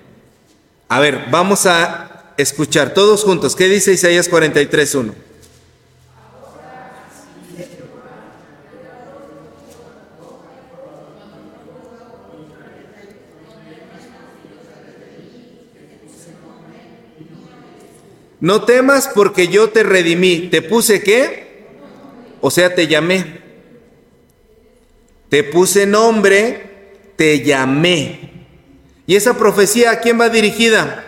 A 0.89 1.01
ver, 1.01 1.27
vamos 1.31 1.67
a 1.67 2.35
escuchar 2.37 2.95
todos 2.95 3.25
juntos. 3.25 3.57
¿Qué 3.57 3.69
dice 3.69 3.93
Isaías 3.93 4.31
43.1? 4.31 5.15
No 18.45 18.65
temas 18.65 19.09
porque 19.15 19.49
yo 19.49 19.71
te 19.71 19.83
redimí. 19.83 20.49
¿Te 20.51 20.61
puse 20.61 21.03
qué? 21.03 21.65
O 22.43 22.51
sea, 22.51 22.75
te 22.75 22.87
llamé. 22.87 23.41
Te 25.31 25.45
puse 25.45 25.87
nombre, 25.87 27.11
te 27.17 27.43
llamé. 27.43 28.44
¿Y 29.07 29.17
esa 29.17 29.35
profecía 29.35 29.91
a 29.91 30.01
quién 30.01 30.21
va 30.21 30.29
dirigida? 30.29 31.05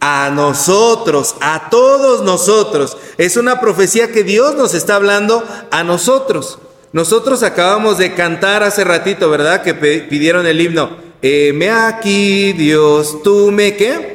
A 0.00 0.30
nosotros, 0.30 1.36
a 1.40 1.68
todos 1.70 2.22
nosotros. 2.22 2.96
Es 3.18 3.36
una 3.36 3.60
profecía 3.60 4.12
que 4.12 4.22
Dios 4.22 4.54
nos 4.54 4.74
está 4.74 4.96
hablando 4.96 5.44
a 5.70 5.84
nosotros. 5.84 6.58
Nosotros 6.92 7.42
acabamos 7.42 7.98
de 7.98 8.14
cantar 8.14 8.62
hace 8.62 8.84
ratito, 8.84 9.28
¿verdad? 9.30 9.62
Que 9.62 9.74
pidieron 9.74 10.46
el 10.46 10.60
himno. 10.60 10.96
me 11.22 11.70
aquí, 11.70 12.52
Dios, 12.52 13.22
tú 13.22 13.50
me 13.50 13.76
qué? 13.76 14.14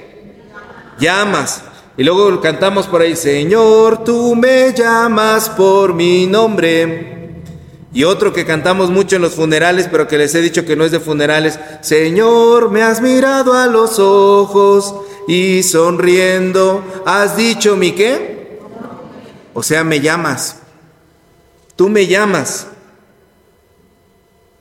llamas. 0.99 1.63
Y 1.97 2.03
luego 2.03 2.39
cantamos 2.39 2.87
por 2.87 3.01
ahí, 3.01 3.15
Señor, 3.15 4.03
tú 4.03 4.35
me 4.35 4.73
llamas 4.73 5.49
por 5.49 5.93
mi 5.93 6.27
nombre. 6.27 7.18
Y 7.91 8.03
otro 8.03 8.33
que 8.33 8.45
cantamos 8.45 8.91
mucho 8.91 9.15
en 9.15 9.23
los 9.23 9.33
funerales, 9.33 9.87
pero 9.89 10.07
que 10.07 10.17
les 10.17 10.35
he 10.35 10.41
dicho 10.41 10.65
que 10.65 10.75
no 10.75 10.85
es 10.85 10.91
de 10.91 10.99
funerales, 10.99 11.59
Señor, 11.81 12.69
me 12.69 12.83
has 12.83 13.01
mirado 13.01 13.53
a 13.53 13.65
los 13.65 13.97
ojos 13.97 14.93
y 15.27 15.63
sonriendo, 15.63 16.83
has 17.05 17.35
dicho 17.35 17.75
mi 17.75 17.93
qué? 17.93 18.59
O 19.53 19.63
sea, 19.63 19.83
me 19.83 19.99
llamas. 19.99 20.57
Tú 21.75 21.89
me 21.89 22.05
llamas. 22.05 22.67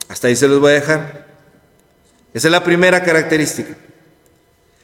Hasta 0.09 0.29
ahí 0.29 0.37
se 0.37 0.49
los 0.49 0.61
voy 0.61 0.71
a 0.71 0.75
dejar. 0.75 1.27
Esa 2.33 2.49
es 2.49 2.53
la 2.53 2.65
primera 2.65 3.03
característica. 3.03 3.77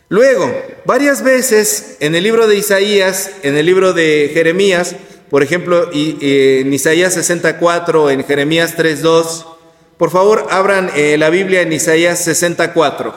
Luego, 0.09 0.53
varias 0.85 1.23
veces 1.23 1.97
en 2.01 2.15
el 2.15 2.25
libro 2.25 2.47
de 2.47 2.57
Isaías, 2.57 3.31
en 3.43 3.57
el 3.57 3.65
libro 3.65 3.95
de 3.95 4.31
Jeremías, 4.35 4.97
por 5.35 5.43
ejemplo, 5.43 5.91
en 5.93 6.73
Isaías 6.73 7.15
64, 7.15 8.09
en 8.09 8.23
Jeremías 8.23 8.77
3.2, 8.77 9.45
por 9.97 10.13
favor, 10.13 10.47
abran 10.49 10.93
eh, 10.95 11.17
la 11.19 11.29
Biblia 11.29 11.63
en 11.63 11.73
Isaías 11.73 12.23
64. 12.23 13.13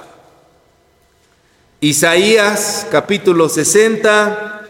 Isaías 1.80 2.88
capítulo 2.90 3.50
60, 3.50 4.64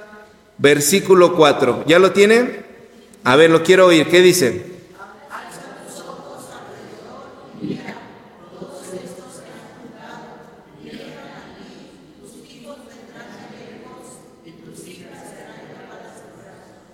versículo 0.57 1.37
4. 1.37 1.85
¿Ya 1.87 1.99
lo 1.99 2.11
tiene? 2.11 2.63
A 3.23 3.37
ver, 3.37 3.49
lo 3.49 3.63
quiero 3.63 3.85
oír. 3.85 4.07
¿Qué 4.09 4.21
dice? 4.21 4.65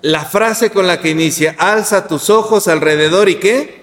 La 0.04 0.26
frase 0.26 0.70
con 0.70 0.86
la 0.86 1.00
que 1.00 1.10
inicia, 1.10 1.56
alza 1.58 2.08
tus 2.10 2.30
ojos 2.30 2.68
alrededor 2.68 3.30
y 3.30 3.36
qué? 3.36 3.82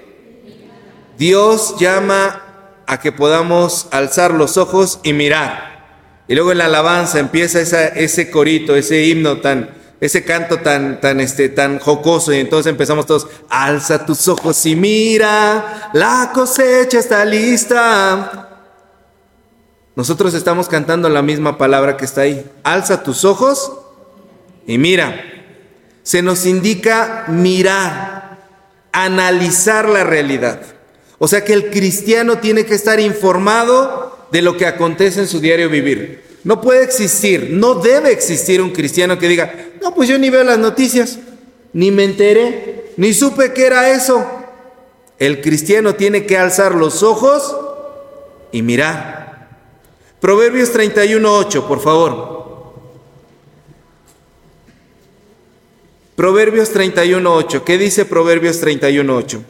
Dios 1.17 1.77
llama 1.79 2.43
a 2.87 3.01
que 3.01 3.11
podamos 3.11 3.89
alzar 3.91 4.35
los 4.35 4.59
ojos 4.59 5.01
y 5.03 5.15
mirar. 5.15 5.81
Y 6.29 6.35
luego 6.35 6.53
en 6.53 6.59
la 6.59 6.67
alabanza 6.67 7.19
empieza 7.19 7.61
ese 7.63 8.31
corito, 8.31 8.77
ese 8.77 9.07
himno 9.07 9.39
tan, 9.39 9.71
ese 9.99 10.23
canto 10.23 10.59
tan, 10.59 11.01
tan, 11.01 11.21
este, 11.21 11.49
tan 11.49 11.79
jocoso. 11.79 12.35
Y 12.35 12.39
entonces 12.39 12.71
empezamos 12.71 13.07
todos, 13.07 13.27
alza 13.49 14.05
tus 14.05 14.29
ojos 14.29 14.67
y 14.67 14.77
mira, 14.77 15.91
la 15.95 16.33
cosecha 16.35 16.99
está 16.99 17.25
lista. 17.25 18.47
Nosotros 19.97 20.35
estamos 20.35 20.69
cantando 20.69 21.09
la 21.09 21.23
misma 21.23 21.57
palabra 21.57 21.97
que 21.97 22.05
está 22.05 22.21
ahí. 22.23 22.45
Alza 22.63 23.03
tus 23.03 23.25
ojos 23.25 23.73
y 24.67 24.77
mira 24.77 25.30
se 26.11 26.23
nos 26.23 26.45
indica 26.45 27.27
mirar, 27.29 28.39
analizar 28.91 29.89
la 29.89 30.03
realidad. 30.03 30.61
O 31.19 31.29
sea 31.29 31.45
que 31.45 31.53
el 31.53 31.71
cristiano 31.71 32.39
tiene 32.39 32.67
que 32.67 32.75
estar 32.75 32.99
informado 32.99 34.27
de 34.33 34.43
lo 34.43 34.57
que 34.57 34.67
acontece 34.67 35.21
en 35.21 35.29
su 35.29 35.39
diario 35.39 35.71
vivir. 35.71 36.25
No 36.43 36.61
puede 36.61 36.83
existir, 36.83 37.51
no 37.53 37.75
debe 37.77 38.11
existir 38.11 38.61
un 38.61 38.73
cristiano 38.73 39.21
que 39.21 39.29
diga, 39.29 39.55
no, 39.81 39.95
pues 39.95 40.09
yo 40.09 40.19
ni 40.19 40.31
veo 40.31 40.43
las 40.43 40.59
noticias, 40.59 41.21
ni 41.73 41.93
me 41.93 42.03
enteré, 42.03 42.93
ni 42.97 43.15
supe 43.15 43.53
que 43.53 43.67
era 43.67 43.91
eso. 43.91 44.27
El 45.17 45.41
cristiano 45.41 45.95
tiene 45.95 46.27
que 46.27 46.37
alzar 46.37 46.75
los 46.75 47.05
ojos 47.05 47.57
y 48.51 48.63
mirar. 48.63 49.49
Proverbios 50.19 50.75
31.8, 50.75 51.69
por 51.69 51.81
favor. 51.81 52.40
Proverbios 56.21 56.75
31.8. 56.75 57.65
¿Qué 57.65 57.79
dice 57.79 58.05
Proverbios 58.05 58.63
31.8? 58.63 59.43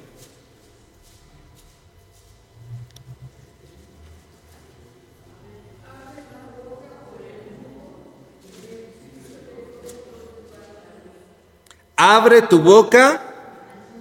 Abre 11.97 12.43
tu 12.43 12.61
boca 12.61 13.21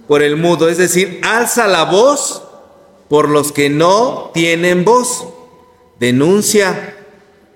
por 0.06 0.22
el 0.22 0.36
mudo, 0.36 0.68
es 0.68 0.78
decir, 0.78 1.20
alza 1.24 1.66
la 1.66 1.86
voz 1.86 2.44
por 3.08 3.28
los 3.28 3.50
que 3.50 3.68
no 3.68 4.30
tienen 4.32 4.84
voz. 4.84 5.26
Denuncia, 5.98 6.94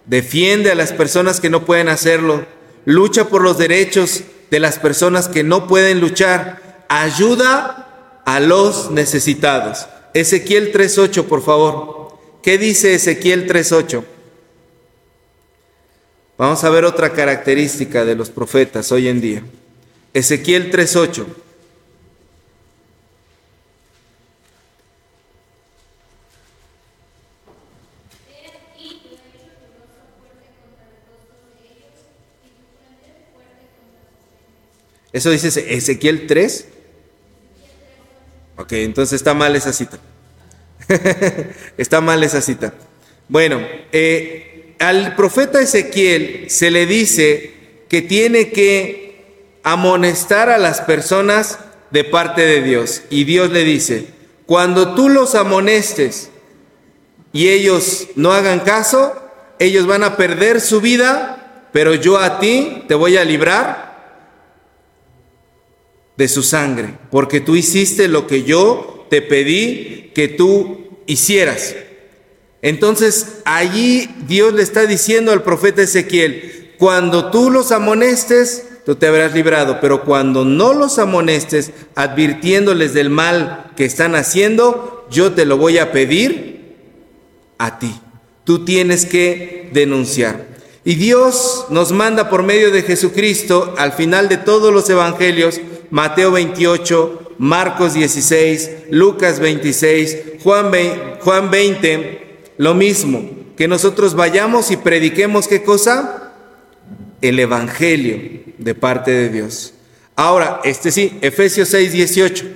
defiende 0.06 0.73
a 0.73 0.75
las 0.75 0.92
personas 0.92 1.38
que 1.38 1.50
no 1.50 1.64
pueden 1.64 1.88
hacerlo, 1.88 2.44
lucha 2.85 3.28
por 3.28 3.42
los 3.42 3.59
derechos 3.59 4.25
de 4.51 4.61
las 4.61 4.79
personas 4.79 5.29
que 5.29 5.43
no 5.43 5.67
pueden 5.67 6.01
luchar. 6.01 6.85
Ayuda 6.89 8.23
a 8.25 8.41
los 8.41 8.91
necesitados. 8.91 9.87
Ezequiel 10.15 10.73
3.8, 10.73 11.25
por 11.25 11.43
favor. 11.43 12.19
¿Qué 12.43 12.59
dice 12.59 12.95
Ezequiel 12.95 13.49
3.8? 13.49 14.05
Vamos 16.37 16.65
a 16.65 16.71
ver 16.71 16.85
otra 16.85 17.13
característica 17.13 18.05
de 18.05 18.17
los 18.17 18.31
profetas 18.31 18.91
hoy 18.93 19.09
en 19.09 19.21
día. 19.21 19.43
Ezequiel 20.13 20.71
3.8. 20.71 21.25
¿Eso 35.14 35.30
dice 35.30 35.49
Ezequiel 35.76 36.26
3? 36.26 36.66
Ok, 38.56 38.73
entonces 38.73 39.14
está 39.14 39.33
mal 39.33 39.54
esa 39.54 39.73
cita. 39.73 40.00
está 41.78 42.00
mal 42.00 42.25
esa 42.25 42.40
cita. 42.40 42.75
Bueno, 43.28 43.61
eh, 43.92 44.75
al 44.80 45.14
profeta 45.14 45.61
Ezequiel 45.61 46.50
se 46.50 46.73
le 46.73 46.87
dice 46.87 47.54
que 47.88 48.02
tiene 48.02 48.50
que 48.50 49.61
amonestar 49.62 50.50
a 50.50 50.59
las 50.59 50.80
personas 50.80 51.61
de 51.92 52.02
parte 52.02 52.42
de 52.42 52.62
Dios. 52.62 53.02
Y 53.09 53.23
Dios 53.23 53.52
le 53.52 53.62
dice, 53.62 54.09
cuando 54.47 54.97
tú 54.97 55.09
los 55.09 55.37
amonestes 55.37 56.30
y 57.33 57.50
ellos 57.50 58.09
no 58.16 58.33
hagan 58.33 58.61
caso, 58.61 59.14
ellos 59.61 59.87
van 59.87 60.02
a 60.02 60.16
perder 60.16 60.61
su 60.61 60.80
vida, 60.80 61.68
pero 61.73 61.94
yo 61.94 62.18
a 62.18 62.40
ti 62.40 62.83
te 62.88 62.97
voy 62.97 63.16
a 63.16 63.25
librar 63.25 63.94
de 66.16 66.28
su 66.28 66.42
sangre, 66.42 66.97
porque 67.11 67.40
tú 67.40 67.56
hiciste 67.56 68.09
lo 68.09 68.26
que 68.26 68.44
yo 68.44 69.06
te 69.11 69.23
pedí 69.23 70.12
que 70.14 70.28
tú 70.28 70.88
hicieras. 71.06 71.75
Entonces 72.62 73.40
allí 73.44 74.09
Dios 74.26 74.54
le 74.54 74.62
está 74.62 74.87
diciendo 74.87 75.33
al 75.33 75.42
profeta 75.42 75.83
Ezequiel, 75.83 76.73
cuando 76.78 77.30
tú 77.30 77.50
los 77.50 77.73
amonestes, 77.73 78.66
tú 78.85 78.97
te 78.97 79.06
habrás 79.06 79.35
librado, 79.35 79.78
pero 79.80 80.04
cuando 80.04 80.44
no 80.44 80.73
los 80.73 80.99
amonestes, 80.99 81.73
advirtiéndoles 81.94 82.94
del 82.94 83.11
mal 83.11 83.73
que 83.76 83.85
están 83.85 84.14
haciendo, 84.14 85.06
yo 85.11 85.33
te 85.33 85.44
lo 85.44 85.56
voy 85.56 85.78
a 85.78 85.92
pedir 85.92 86.75
a 87.59 87.78
ti. 87.78 87.94
Tú 88.44 88.64
tienes 88.64 89.06
que 89.06 89.71
denunciar. 89.73 90.54
Y 90.85 90.97
Dios 90.97 91.66
nos 91.71 91.92
manda 91.92 92.28
por 92.28 92.42
medio 92.42 92.71
de 92.71 92.83
Jesucristo, 92.83 93.75
al 93.78 93.92
final 93.92 94.28
de 94.28 94.37
todos 94.37 94.73
los 94.73 94.88
evangelios, 94.90 95.61
Mateo 95.95 96.33
28, 96.33 97.37
Marcos 97.39 97.95
16, 97.95 98.89
Lucas 98.91 99.39
26, 99.39 100.43
Juan 100.43 100.73
20, 100.73 101.19
Juan 101.21 101.53
20, 101.53 102.39
lo 102.57 102.75
mismo, 102.75 103.31
que 103.57 103.69
nosotros 103.69 104.17
vayamos 104.17 104.73
y 104.73 104.77
prediquemos 104.77 105.47
qué 105.47 105.63
cosa? 105.63 106.33
El 107.21 107.39
Evangelio 107.39 108.43
de 108.59 108.75
parte 108.75 109.13
de 109.13 109.29
Dios. 109.29 109.73
Ahora, 110.17 110.61
este 110.65 110.91
sí, 110.91 111.17
Efesios 111.21 111.69
6, 111.69 111.93
18. 111.93 112.47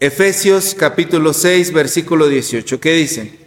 Efesios 0.00 0.74
capítulo 0.74 1.32
6, 1.32 1.72
versículo 1.72 2.28
18. 2.28 2.78
¿Qué 2.78 2.92
dice? 2.92 3.41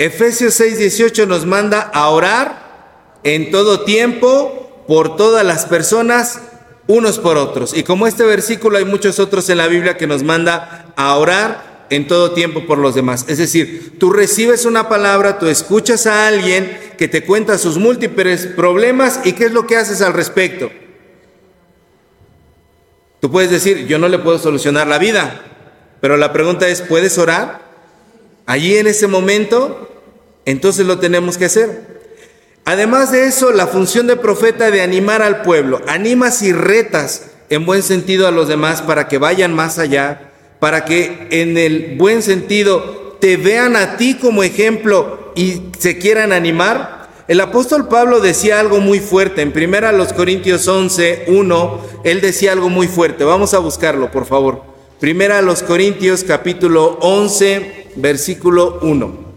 Efesios 0.00 0.54
6, 0.54 0.78
18 0.78 1.26
nos 1.26 1.44
manda 1.44 1.82
a 1.92 2.08
orar 2.08 3.18
en 3.22 3.50
todo 3.50 3.82
tiempo 3.82 4.82
por 4.88 5.14
todas 5.14 5.44
las 5.44 5.66
personas, 5.66 6.40
unos 6.86 7.18
por 7.18 7.36
otros. 7.36 7.76
Y 7.76 7.82
como 7.82 8.06
este 8.06 8.24
versículo 8.24 8.78
hay 8.78 8.86
muchos 8.86 9.18
otros 9.18 9.50
en 9.50 9.58
la 9.58 9.66
Biblia 9.66 9.98
que 9.98 10.06
nos 10.06 10.22
manda 10.22 10.86
a 10.96 11.14
orar 11.16 11.86
en 11.90 12.08
todo 12.08 12.30
tiempo 12.30 12.64
por 12.64 12.78
los 12.78 12.94
demás. 12.94 13.26
Es 13.28 13.36
decir, 13.36 13.98
tú 13.98 14.10
recibes 14.10 14.64
una 14.64 14.88
palabra, 14.88 15.38
tú 15.38 15.48
escuchas 15.48 16.06
a 16.06 16.28
alguien 16.28 16.94
que 16.96 17.06
te 17.06 17.22
cuenta 17.22 17.58
sus 17.58 17.76
múltiples 17.76 18.46
problemas 18.46 19.20
y 19.24 19.34
qué 19.34 19.44
es 19.44 19.52
lo 19.52 19.66
que 19.66 19.76
haces 19.76 20.00
al 20.00 20.14
respecto. 20.14 20.70
Tú 23.20 23.30
puedes 23.30 23.50
decir, 23.50 23.86
yo 23.86 23.98
no 23.98 24.08
le 24.08 24.18
puedo 24.18 24.38
solucionar 24.38 24.86
la 24.86 24.96
vida, 24.96 25.42
pero 26.00 26.16
la 26.16 26.32
pregunta 26.32 26.66
es, 26.68 26.80
¿puedes 26.80 27.18
orar? 27.18 27.69
Allí 28.50 28.76
en 28.76 28.88
ese 28.88 29.06
momento, 29.06 29.88
entonces 30.44 30.84
lo 30.84 30.98
tenemos 30.98 31.38
que 31.38 31.44
hacer. 31.44 32.00
Además 32.64 33.12
de 33.12 33.26
eso, 33.26 33.52
la 33.52 33.68
función 33.68 34.08
de 34.08 34.16
profeta 34.16 34.72
de 34.72 34.82
animar 34.82 35.22
al 35.22 35.42
pueblo, 35.42 35.80
animas 35.86 36.42
y 36.42 36.52
retas 36.52 37.26
en 37.48 37.64
buen 37.64 37.84
sentido 37.84 38.26
a 38.26 38.32
los 38.32 38.48
demás 38.48 38.82
para 38.82 39.06
que 39.06 39.18
vayan 39.18 39.54
más 39.54 39.78
allá, 39.78 40.32
para 40.58 40.84
que 40.84 41.28
en 41.30 41.56
el 41.56 41.94
buen 41.96 42.24
sentido 42.24 43.16
te 43.20 43.36
vean 43.36 43.76
a 43.76 43.96
ti 43.96 44.14
como 44.14 44.42
ejemplo 44.42 45.32
y 45.36 45.70
se 45.78 45.98
quieran 45.98 46.32
animar? 46.32 47.08
El 47.28 47.40
apóstol 47.42 47.86
Pablo 47.86 48.18
decía 48.18 48.58
algo 48.58 48.80
muy 48.80 48.98
fuerte. 48.98 49.42
En 49.42 49.52
primera 49.52 49.92
los 49.92 50.12
Corintios 50.12 50.66
11, 50.66 51.26
1, 51.28 51.80
él 52.02 52.20
decía 52.20 52.50
algo 52.50 52.68
muy 52.68 52.88
fuerte. 52.88 53.22
Vamos 53.22 53.54
a 53.54 53.60
buscarlo, 53.60 54.10
por 54.10 54.26
favor. 54.26 54.79
Primera 55.00 55.40
los 55.40 55.62
Corintios 55.62 56.24
capítulo 56.24 56.98
11, 57.00 57.92
versículo 57.96 58.80
1. 58.82 59.30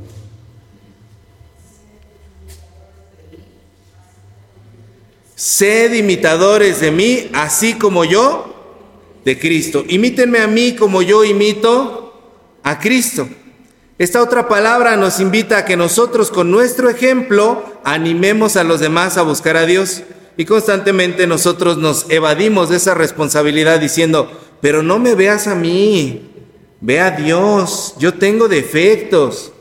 Sed 5.36 5.93
imitadores 5.93 6.82
de 6.82 6.91
mí, 6.91 7.29
así 7.32 7.75
como 7.75 8.03
yo 8.03 8.53
de 9.24 9.40
Cristo. 9.40 9.85
Imítenme 9.87 10.40
a 10.40 10.48
mí 10.48 10.75
como 10.75 11.01
yo 11.01 11.24
imito 11.24 12.14
a 12.61 12.79
Cristo. 12.79 13.29
Esta 13.98 14.22
otra 14.22 14.50
palabra 14.50 14.98
nos 14.98 15.22
invita 15.22 15.59
a 15.59 15.66
que 15.66 15.77
nosotros 15.77 16.29
con 16.29 16.51
nuestro 16.51 16.90
ejemplo 16.90 17.64
animemos 17.85 18.57
a 18.57 18.66
los 18.66 18.81
demás 18.81 19.18
a 19.18 19.22
buscar 19.22 19.55
a 19.55 19.66
Dios 19.66 20.03
y 20.35 20.44
constantemente 20.44 21.25
nosotros 21.25 21.77
nos 21.77 22.09
evadimos 22.09 22.68
de 22.68 22.75
esa 22.75 22.96
responsabilidad 22.96 23.79
diciendo, 23.79 24.29
pero 24.63 24.81
no 24.81 24.97
me 24.97 25.13
veas 25.13 25.47
a 25.47 25.55
mí, 25.55 26.21
ve 26.79 27.01
a 27.01 27.11
Dios, 27.11 27.95
yo 27.99 28.13
tengo 28.13 28.47
defectos. 28.47 29.51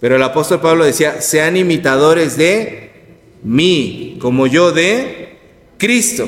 Pero 0.00 0.16
el 0.16 0.22
apóstol 0.22 0.62
Pablo 0.62 0.86
decía, 0.86 1.20
sean 1.20 1.58
imitadores 1.58 2.38
de 2.38 2.90
mí, 3.42 4.16
como 4.22 4.46
yo 4.46 4.72
de 4.72 5.36
Cristo. 5.76 6.26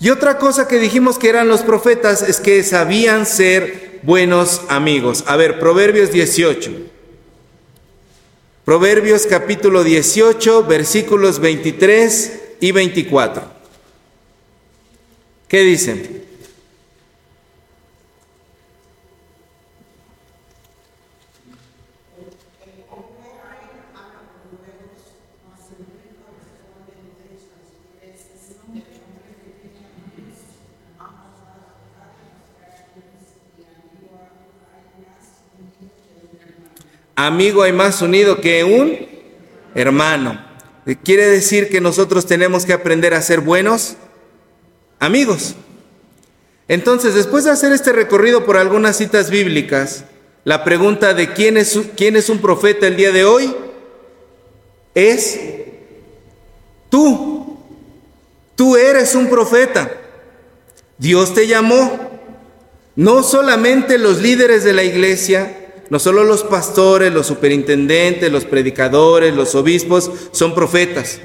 Y 0.00 0.10
otra 0.10 0.38
cosa 0.38 0.66
que 0.66 0.80
dijimos 0.80 1.20
que 1.20 1.28
eran 1.28 1.46
los 1.46 1.62
profetas 1.62 2.20
es 2.22 2.40
que 2.40 2.64
sabían 2.64 3.26
ser 3.26 4.00
buenos 4.02 4.62
amigos. 4.68 5.22
A 5.28 5.36
ver, 5.36 5.60
Proverbios 5.60 6.10
18. 6.10 6.72
Proverbios 8.64 9.24
capítulo 9.24 9.84
18, 9.84 10.64
versículos 10.64 11.38
23 11.38 12.40
y 12.58 12.72
24. 12.72 13.44
¿Qué 15.46 15.60
dicen? 15.60 16.26
Amigo 37.26 37.62
hay 37.62 37.72
más 37.72 38.00
unido 38.00 38.40
que 38.40 38.62
un 38.62 38.96
hermano. 39.74 40.40
Quiere 41.02 41.26
decir 41.26 41.68
que 41.68 41.80
nosotros 41.80 42.26
tenemos 42.26 42.64
que 42.64 42.72
aprender 42.72 43.12
a 43.12 43.20
ser 43.20 43.40
buenos 43.40 43.96
amigos. 45.00 45.56
Entonces, 46.68 47.14
después 47.14 47.44
de 47.44 47.50
hacer 47.50 47.72
este 47.72 47.92
recorrido 47.92 48.44
por 48.44 48.56
algunas 48.56 48.96
citas 48.96 49.30
bíblicas, 49.30 50.04
la 50.44 50.62
pregunta 50.64 51.12
de 51.12 51.32
quién 51.32 51.56
es, 51.56 51.78
quién 51.96 52.14
es 52.14 52.28
un 52.28 52.38
profeta 52.38 52.86
el 52.86 52.96
día 52.96 53.10
de 53.10 53.24
hoy 53.24 53.54
es 54.94 55.40
tú. 56.88 57.58
Tú 58.54 58.76
eres 58.76 59.14
un 59.14 59.28
profeta. 59.28 59.90
Dios 60.98 61.34
te 61.34 61.48
llamó. 61.48 62.20
No 62.94 63.22
solamente 63.22 63.98
los 63.98 64.20
líderes 64.20 64.64
de 64.64 64.72
la 64.72 64.82
iglesia, 64.82 65.67
no 65.90 65.98
solo 65.98 66.24
los 66.24 66.44
pastores, 66.44 67.12
los 67.12 67.26
superintendentes, 67.26 68.30
los 68.30 68.44
predicadores, 68.44 69.34
los 69.34 69.54
obispos 69.54 70.10
son 70.32 70.54
profetas. 70.54 71.20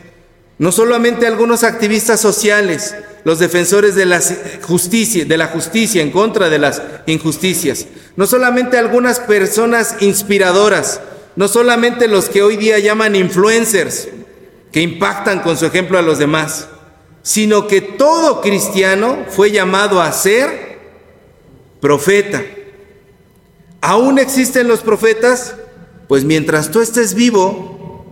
No 0.58 0.72
solamente 0.72 1.28
algunos 1.28 1.64
activistas 1.64 2.22
sociales, 2.22 2.96
los 3.24 3.40
defensores 3.40 3.96
de 3.96 4.06
la 4.06 4.22
justicia, 4.62 5.26
de 5.26 5.38
la 5.38 5.48
justicia 5.48 6.02
en 6.02 6.12
contra 6.12 6.50
de 6.50 6.60
las 6.60 6.82
injusticias. 7.08 7.88
No 8.16 8.28
solamente 8.28 8.78
algunas 8.78 9.20
personas 9.20 9.98
inspiradoras, 10.02 11.02
no 11.36 11.48
solamente 11.48 12.08
los 12.08 12.30
que 12.30 12.44
hoy 12.44 12.58
día 12.58 12.80
llaman 12.80 13.16
influencers, 13.16 14.08
que 14.72 14.82
impactan 14.82 15.42
con 15.42 15.58
su 15.58 15.66
ejemplo 15.66 15.98
a 15.98 16.02
los 16.02 16.20
demás, 16.20 16.68
sino 17.22 17.68
que 17.68 17.82
todo 17.82 18.42
cristiano 18.42 19.26
fue 19.30 19.52
llamado 19.52 20.02
a 20.02 20.12
ser 20.12 20.80
profeta. 21.80 22.44
¿Aún 23.84 24.18
existen 24.18 24.70
los 24.70 24.80
profetas? 24.80 25.56
Pues 26.08 26.24
mientras 26.24 26.72
tú 26.72 26.80
estés 26.80 27.16
vivo, 27.16 28.06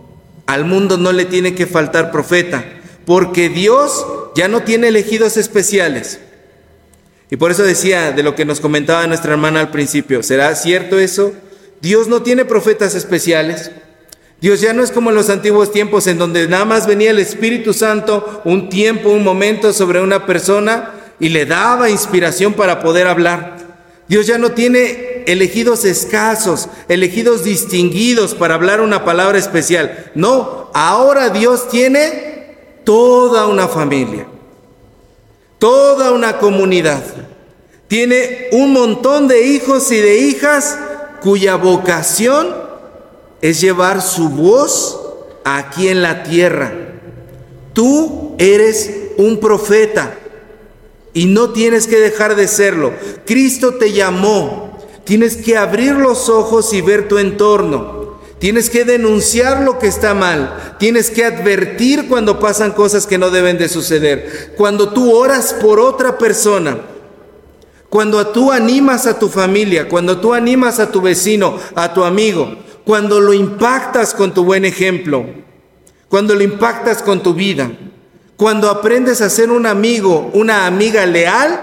al 0.44 0.66
mundo 0.66 0.98
no 0.98 1.12
le 1.12 1.24
tiene 1.24 1.54
que 1.54 1.66
faltar 1.66 2.10
profeta, 2.10 2.62
porque 3.06 3.48
Dios 3.48 4.06
ya 4.34 4.48
no 4.48 4.64
tiene 4.64 4.88
elegidos 4.88 5.38
especiales. 5.38 6.20
Y 7.30 7.36
por 7.36 7.50
eso 7.50 7.62
decía 7.62 8.12
de 8.12 8.22
lo 8.22 8.34
que 8.34 8.44
nos 8.44 8.60
comentaba 8.60 9.06
nuestra 9.06 9.32
hermana 9.32 9.60
al 9.60 9.70
principio, 9.70 10.22
¿será 10.22 10.54
cierto 10.56 10.98
eso? 10.98 11.32
Dios 11.80 12.06
no 12.06 12.20
tiene 12.20 12.44
profetas 12.44 12.94
especiales. 12.94 13.70
Dios 14.42 14.60
ya 14.60 14.74
no 14.74 14.84
es 14.84 14.90
como 14.90 15.08
en 15.08 15.16
los 15.16 15.30
antiguos 15.30 15.72
tiempos 15.72 16.06
en 16.06 16.18
donde 16.18 16.48
nada 16.48 16.66
más 16.66 16.86
venía 16.86 17.12
el 17.12 17.18
Espíritu 17.18 17.72
Santo 17.72 18.42
un 18.44 18.68
tiempo, 18.68 19.08
un 19.08 19.24
momento 19.24 19.72
sobre 19.72 20.02
una 20.02 20.26
persona 20.26 20.90
y 21.18 21.30
le 21.30 21.46
daba 21.46 21.88
inspiración 21.88 22.52
para 22.52 22.80
poder 22.80 23.06
hablar. 23.06 23.61
Dios 24.12 24.26
ya 24.26 24.36
no 24.36 24.52
tiene 24.52 25.24
elegidos 25.26 25.86
escasos, 25.86 26.68
elegidos 26.86 27.44
distinguidos 27.44 28.34
para 28.34 28.56
hablar 28.56 28.82
una 28.82 29.06
palabra 29.06 29.38
especial. 29.38 30.10
No, 30.14 30.68
ahora 30.74 31.30
Dios 31.30 31.70
tiene 31.70 32.58
toda 32.84 33.46
una 33.46 33.68
familia, 33.68 34.26
toda 35.58 36.12
una 36.12 36.36
comunidad. 36.36 37.02
Tiene 37.88 38.48
un 38.52 38.74
montón 38.74 39.28
de 39.28 39.46
hijos 39.46 39.90
y 39.90 39.96
de 39.96 40.18
hijas 40.18 40.76
cuya 41.22 41.56
vocación 41.56 42.54
es 43.40 43.62
llevar 43.62 44.02
su 44.02 44.28
voz 44.28 45.00
aquí 45.42 45.88
en 45.88 46.02
la 46.02 46.22
tierra. 46.22 46.70
Tú 47.72 48.34
eres 48.36 48.92
un 49.16 49.40
profeta 49.40 50.18
y 51.14 51.26
no 51.26 51.50
tienes 51.50 51.86
que 51.86 52.00
dejar 52.00 52.36
de 52.36 52.48
serlo. 52.48 52.92
Cristo 53.26 53.74
te 53.74 53.92
llamó. 53.92 54.72
Tienes 55.04 55.36
que 55.36 55.56
abrir 55.56 55.94
los 55.94 56.28
ojos 56.28 56.72
y 56.72 56.80
ver 56.80 57.08
tu 57.08 57.18
entorno. 57.18 58.20
Tienes 58.38 58.70
que 58.70 58.84
denunciar 58.84 59.62
lo 59.62 59.78
que 59.78 59.88
está 59.88 60.14
mal. 60.14 60.76
Tienes 60.78 61.10
que 61.10 61.24
advertir 61.24 62.08
cuando 62.08 62.40
pasan 62.40 62.72
cosas 62.72 63.06
que 63.06 63.18
no 63.18 63.30
deben 63.30 63.58
de 63.58 63.68
suceder. 63.68 64.54
Cuando 64.56 64.92
tú 64.92 65.12
oras 65.12 65.54
por 65.60 65.80
otra 65.80 66.18
persona. 66.18 66.78
Cuando 67.88 68.26
tú 68.28 68.50
animas 68.50 69.06
a 69.06 69.18
tu 69.18 69.28
familia. 69.28 69.88
Cuando 69.88 70.18
tú 70.18 70.32
animas 70.34 70.80
a 70.80 70.90
tu 70.90 71.00
vecino, 71.02 71.58
a 71.74 71.92
tu 71.92 72.04
amigo. 72.04 72.56
Cuando 72.84 73.20
lo 73.20 73.32
impactas 73.32 74.14
con 74.14 74.32
tu 74.32 74.44
buen 74.44 74.64
ejemplo. 74.64 75.26
Cuando 76.08 76.34
lo 76.34 76.42
impactas 76.42 77.02
con 77.02 77.22
tu 77.22 77.34
vida. 77.34 77.70
Cuando 78.42 78.68
aprendes 78.68 79.20
a 79.20 79.30
ser 79.30 79.52
un 79.52 79.66
amigo, 79.66 80.28
una 80.34 80.66
amiga 80.66 81.06
leal, 81.06 81.62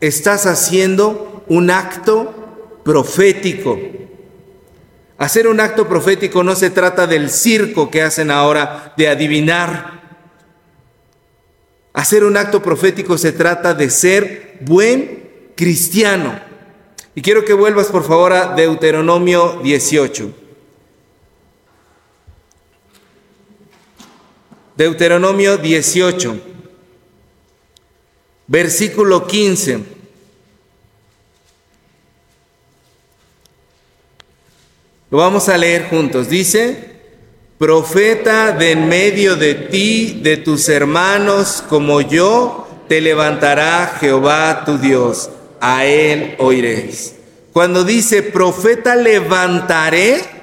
estás 0.00 0.46
haciendo 0.46 1.44
un 1.46 1.70
acto 1.70 2.80
profético. 2.82 3.78
Hacer 5.16 5.46
un 5.46 5.60
acto 5.60 5.86
profético 5.86 6.42
no 6.42 6.56
se 6.56 6.70
trata 6.70 7.06
del 7.06 7.30
circo 7.30 7.88
que 7.88 8.02
hacen 8.02 8.32
ahora 8.32 8.94
de 8.96 9.08
adivinar. 9.10 10.00
Hacer 11.92 12.24
un 12.24 12.36
acto 12.36 12.60
profético 12.60 13.16
se 13.16 13.30
trata 13.30 13.72
de 13.72 13.90
ser 13.90 14.58
buen 14.62 15.52
cristiano. 15.54 16.36
Y 17.14 17.22
quiero 17.22 17.44
que 17.44 17.52
vuelvas 17.52 17.86
por 17.86 18.02
favor 18.02 18.32
a 18.32 18.56
Deuteronomio 18.56 19.60
18. 19.62 20.34
Deuteronomio 24.80 25.58
18, 25.58 26.40
versículo 28.46 29.26
15. 29.26 29.80
Lo 35.10 35.18
vamos 35.18 35.50
a 35.50 35.58
leer 35.58 35.90
juntos. 35.90 36.30
Dice, 36.30 36.92
profeta 37.58 38.52
de 38.52 38.70
en 38.70 38.88
medio 38.88 39.36
de 39.36 39.54
ti, 39.54 40.18
de 40.22 40.38
tus 40.38 40.66
hermanos, 40.70 41.62
como 41.68 42.00
yo, 42.00 42.66
te 42.88 43.02
levantará 43.02 43.98
Jehová 44.00 44.64
tu 44.64 44.78
Dios. 44.78 45.28
A 45.60 45.84
él 45.84 46.36
oiréis. 46.38 47.16
Cuando 47.52 47.84
dice, 47.84 48.22
profeta 48.22 48.96
levantaré, 48.96 50.39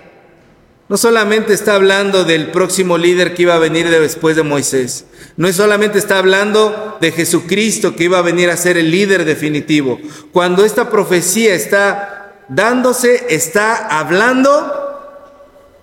no 0.89 0.95
solamente 0.95 1.53
está 1.53 1.75
hablando 1.75 2.23
del 2.23 2.51
próximo 2.51 2.97
líder 2.97 3.33
que 3.33 3.41
iba 3.41 3.55
a 3.55 3.59
venir 3.59 3.89
después 3.89 4.37
de 4.37 4.43
Moisés. 4.43 5.05
No 5.35 5.51
solamente 5.51 5.97
está 5.97 6.17
hablando 6.17 6.97
de 7.01 7.11
Jesucristo 7.11 7.95
que 7.95 8.05
iba 8.05 8.19
a 8.19 8.23
venir 8.23 8.49
a 8.49 8.57
ser 8.57 8.77
el 8.77 8.89
líder 8.89 9.25
definitivo. 9.25 9.99
Cuando 10.31 10.63
esta 10.63 10.89
profecía 10.89 11.53
está 11.55 12.45
dándose, 12.47 13.25
está 13.29 13.99
hablando 13.99 14.49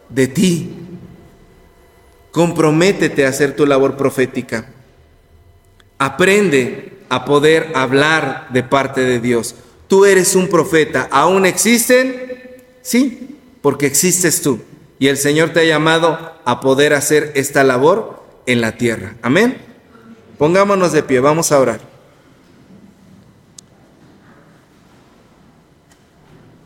de 0.09 0.27
ti. 0.27 0.71
Comprométete 2.33 3.27
a 3.27 3.29
hacer 3.29 3.55
tu 3.55 3.67
labor 3.67 3.99
profética. 3.99 4.71
Aprende 5.99 6.95
a 7.11 7.27
poder 7.27 7.73
hablar 7.75 8.49
de 8.51 8.63
parte 8.63 9.03
de 9.03 9.21
Dios. 9.21 9.55
Tú 9.87 10.07
eres 10.07 10.35
un 10.35 10.49
profeta. 10.49 11.09
¿Aún 11.11 11.45
existen? 11.45 12.63
Sí, 12.81 13.37
porque 13.61 13.87
existes 13.87 14.41
tú 14.41 14.61
y 14.99 15.09
el 15.09 15.17
Señor 15.17 15.51
te 15.51 15.61
ha 15.61 15.65
llamado 15.65 16.33
a 16.45 16.61
poder 16.61 16.95
hacer 16.95 17.33
esta 17.35 17.65
labor 17.65 18.23
en 18.47 18.61
la 18.61 18.77
tierra. 18.77 19.17
Amén. 19.23 19.59
Pongámonos 20.39 20.93
de 20.93 21.03
pie, 21.03 21.21
vamos 21.21 21.53
a 21.53 21.59
orar. 21.59 21.81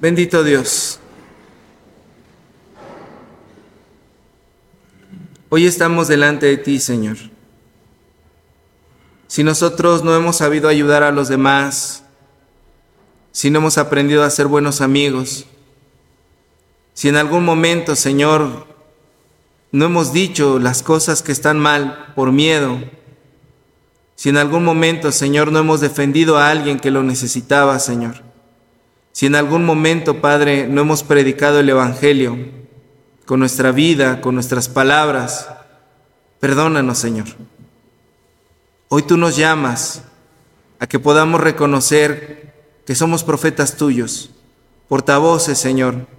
Bendito 0.01 0.45
Dios. 0.45 1.01
Hoy 5.49 5.67
estamos 5.67 6.09
delante 6.09 6.47
de 6.47 6.57
ti, 6.59 6.79
Señor. 6.79 7.17
Si 9.27 9.43
nosotros 9.43 10.05
no 10.05 10.15
hemos 10.15 10.37
sabido 10.37 10.69
ayudar 10.69 11.03
a 11.03 11.11
los 11.11 11.29
demás, 11.29 12.05
si 13.33 13.51
no 13.51 13.59
hemos 13.59 13.79
aprendido 13.79 14.25
a 14.25 14.31
ser 14.31 14.47
buenos 14.47 14.81
amigos, 14.81 15.47
si 16.99 17.07
en 17.07 17.15
algún 17.15 17.45
momento, 17.45 17.95
Señor, 17.95 18.67
no 19.71 19.85
hemos 19.85 20.13
dicho 20.13 20.59
las 20.59 20.83
cosas 20.83 21.23
que 21.23 21.31
están 21.31 21.61
mal 21.61 22.13
por 22.17 22.33
miedo, 22.33 22.83
si 24.17 24.31
en 24.31 24.37
algún 24.37 24.65
momento, 24.65 25.13
Señor, 25.13 25.53
no 25.53 25.61
hemos 25.61 25.81
defendido 25.81 26.39
a 26.39 26.51
alguien 26.51 26.81
que 26.81 26.91
lo 26.91 27.05
necesitaba, 27.05 27.79
Señor, 27.79 28.25
si 29.13 29.27
en 29.27 29.37
algún 29.37 29.65
momento, 29.65 30.21
Padre, 30.21 30.67
no 30.67 30.81
hemos 30.81 31.05
predicado 31.05 31.61
el 31.61 31.69
Evangelio 31.69 32.37
con 33.27 33.39
nuestra 33.39 33.71
vida, 33.71 34.21
con 34.21 34.35
nuestras 34.35 34.69
palabras, 34.69 35.51
perdónanos, 36.41 36.99
Señor. 36.99 37.27
Hoy 38.89 39.03
tú 39.03 39.17
nos 39.17 39.37
llamas 39.37 40.03
a 40.81 40.89
que 40.89 40.99
podamos 40.99 41.41
reconocer 41.41 42.57
que 42.85 42.97
somos 42.97 43.23
profetas 43.23 43.77
tuyos, 43.77 44.31
portavoces, 44.89 45.59
Señor, 45.59 46.18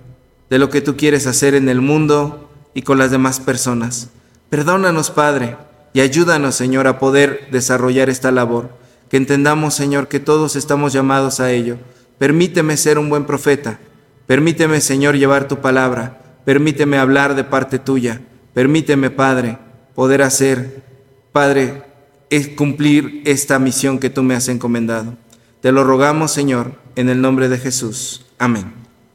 de 0.49 0.59
lo 0.59 0.69
que 0.69 0.81
tú 0.81 0.97
quieres 0.97 1.27
hacer 1.27 1.53
en 1.53 1.69
el 1.69 1.81
mundo 1.81 2.49
y 2.73 2.81
con 2.81 2.97
las 2.97 3.11
demás 3.11 3.39
personas. 3.39 4.09
Perdónanos, 4.49 5.11
Padre, 5.11 5.57
y 5.93 6.01
ayúdanos, 6.01 6.55
Señor, 6.55 6.87
a 6.87 6.99
poder 6.99 7.47
desarrollar 7.51 8.09
esta 8.09 8.31
labor. 8.31 8.69
Que 9.09 9.17
entendamos, 9.17 9.73
Señor, 9.73 10.07
que 10.07 10.19
todos 10.19 10.55
estamos 10.55 10.93
llamados 10.93 11.39
a 11.39 11.51
ello. 11.51 11.77
Permíteme 12.17 12.77
ser 12.77 12.97
un 12.99 13.09
buen 13.09 13.25
profeta. 13.25 13.79
Permíteme, 14.27 14.81
Señor, 14.81 15.15
llevar 15.15 15.47
tu 15.47 15.57
palabra. 15.57 16.21
Permíteme 16.45 16.97
hablar 16.97 17.35
de 17.35 17.43
parte 17.43 17.79
tuya. 17.79 18.21
Permíteme, 18.53 19.09
Padre, 19.09 19.57
poder 19.95 20.21
hacer, 20.21 20.83
Padre, 21.31 21.83
es 22.29 22.49
cumplir 22.49 23.21
esta 23.25 23.57
misión 23.59 23.99
que 23.99 24.09
tú 24.09 24.23
me 24.23 24.35
has 24.35 24.47
encomendado. 24.47 25.17
Te 25.61 25.71
lo 25.71 25.83
rogamos, 25.83 26.31
Señor, 26.31 26.73
en 26.95 27.09
el 27.09 27.21
nombre 27.21 27.49
de 27.49 27.57
Jesús. 27.57 28.25
Amén. 28.37 28.88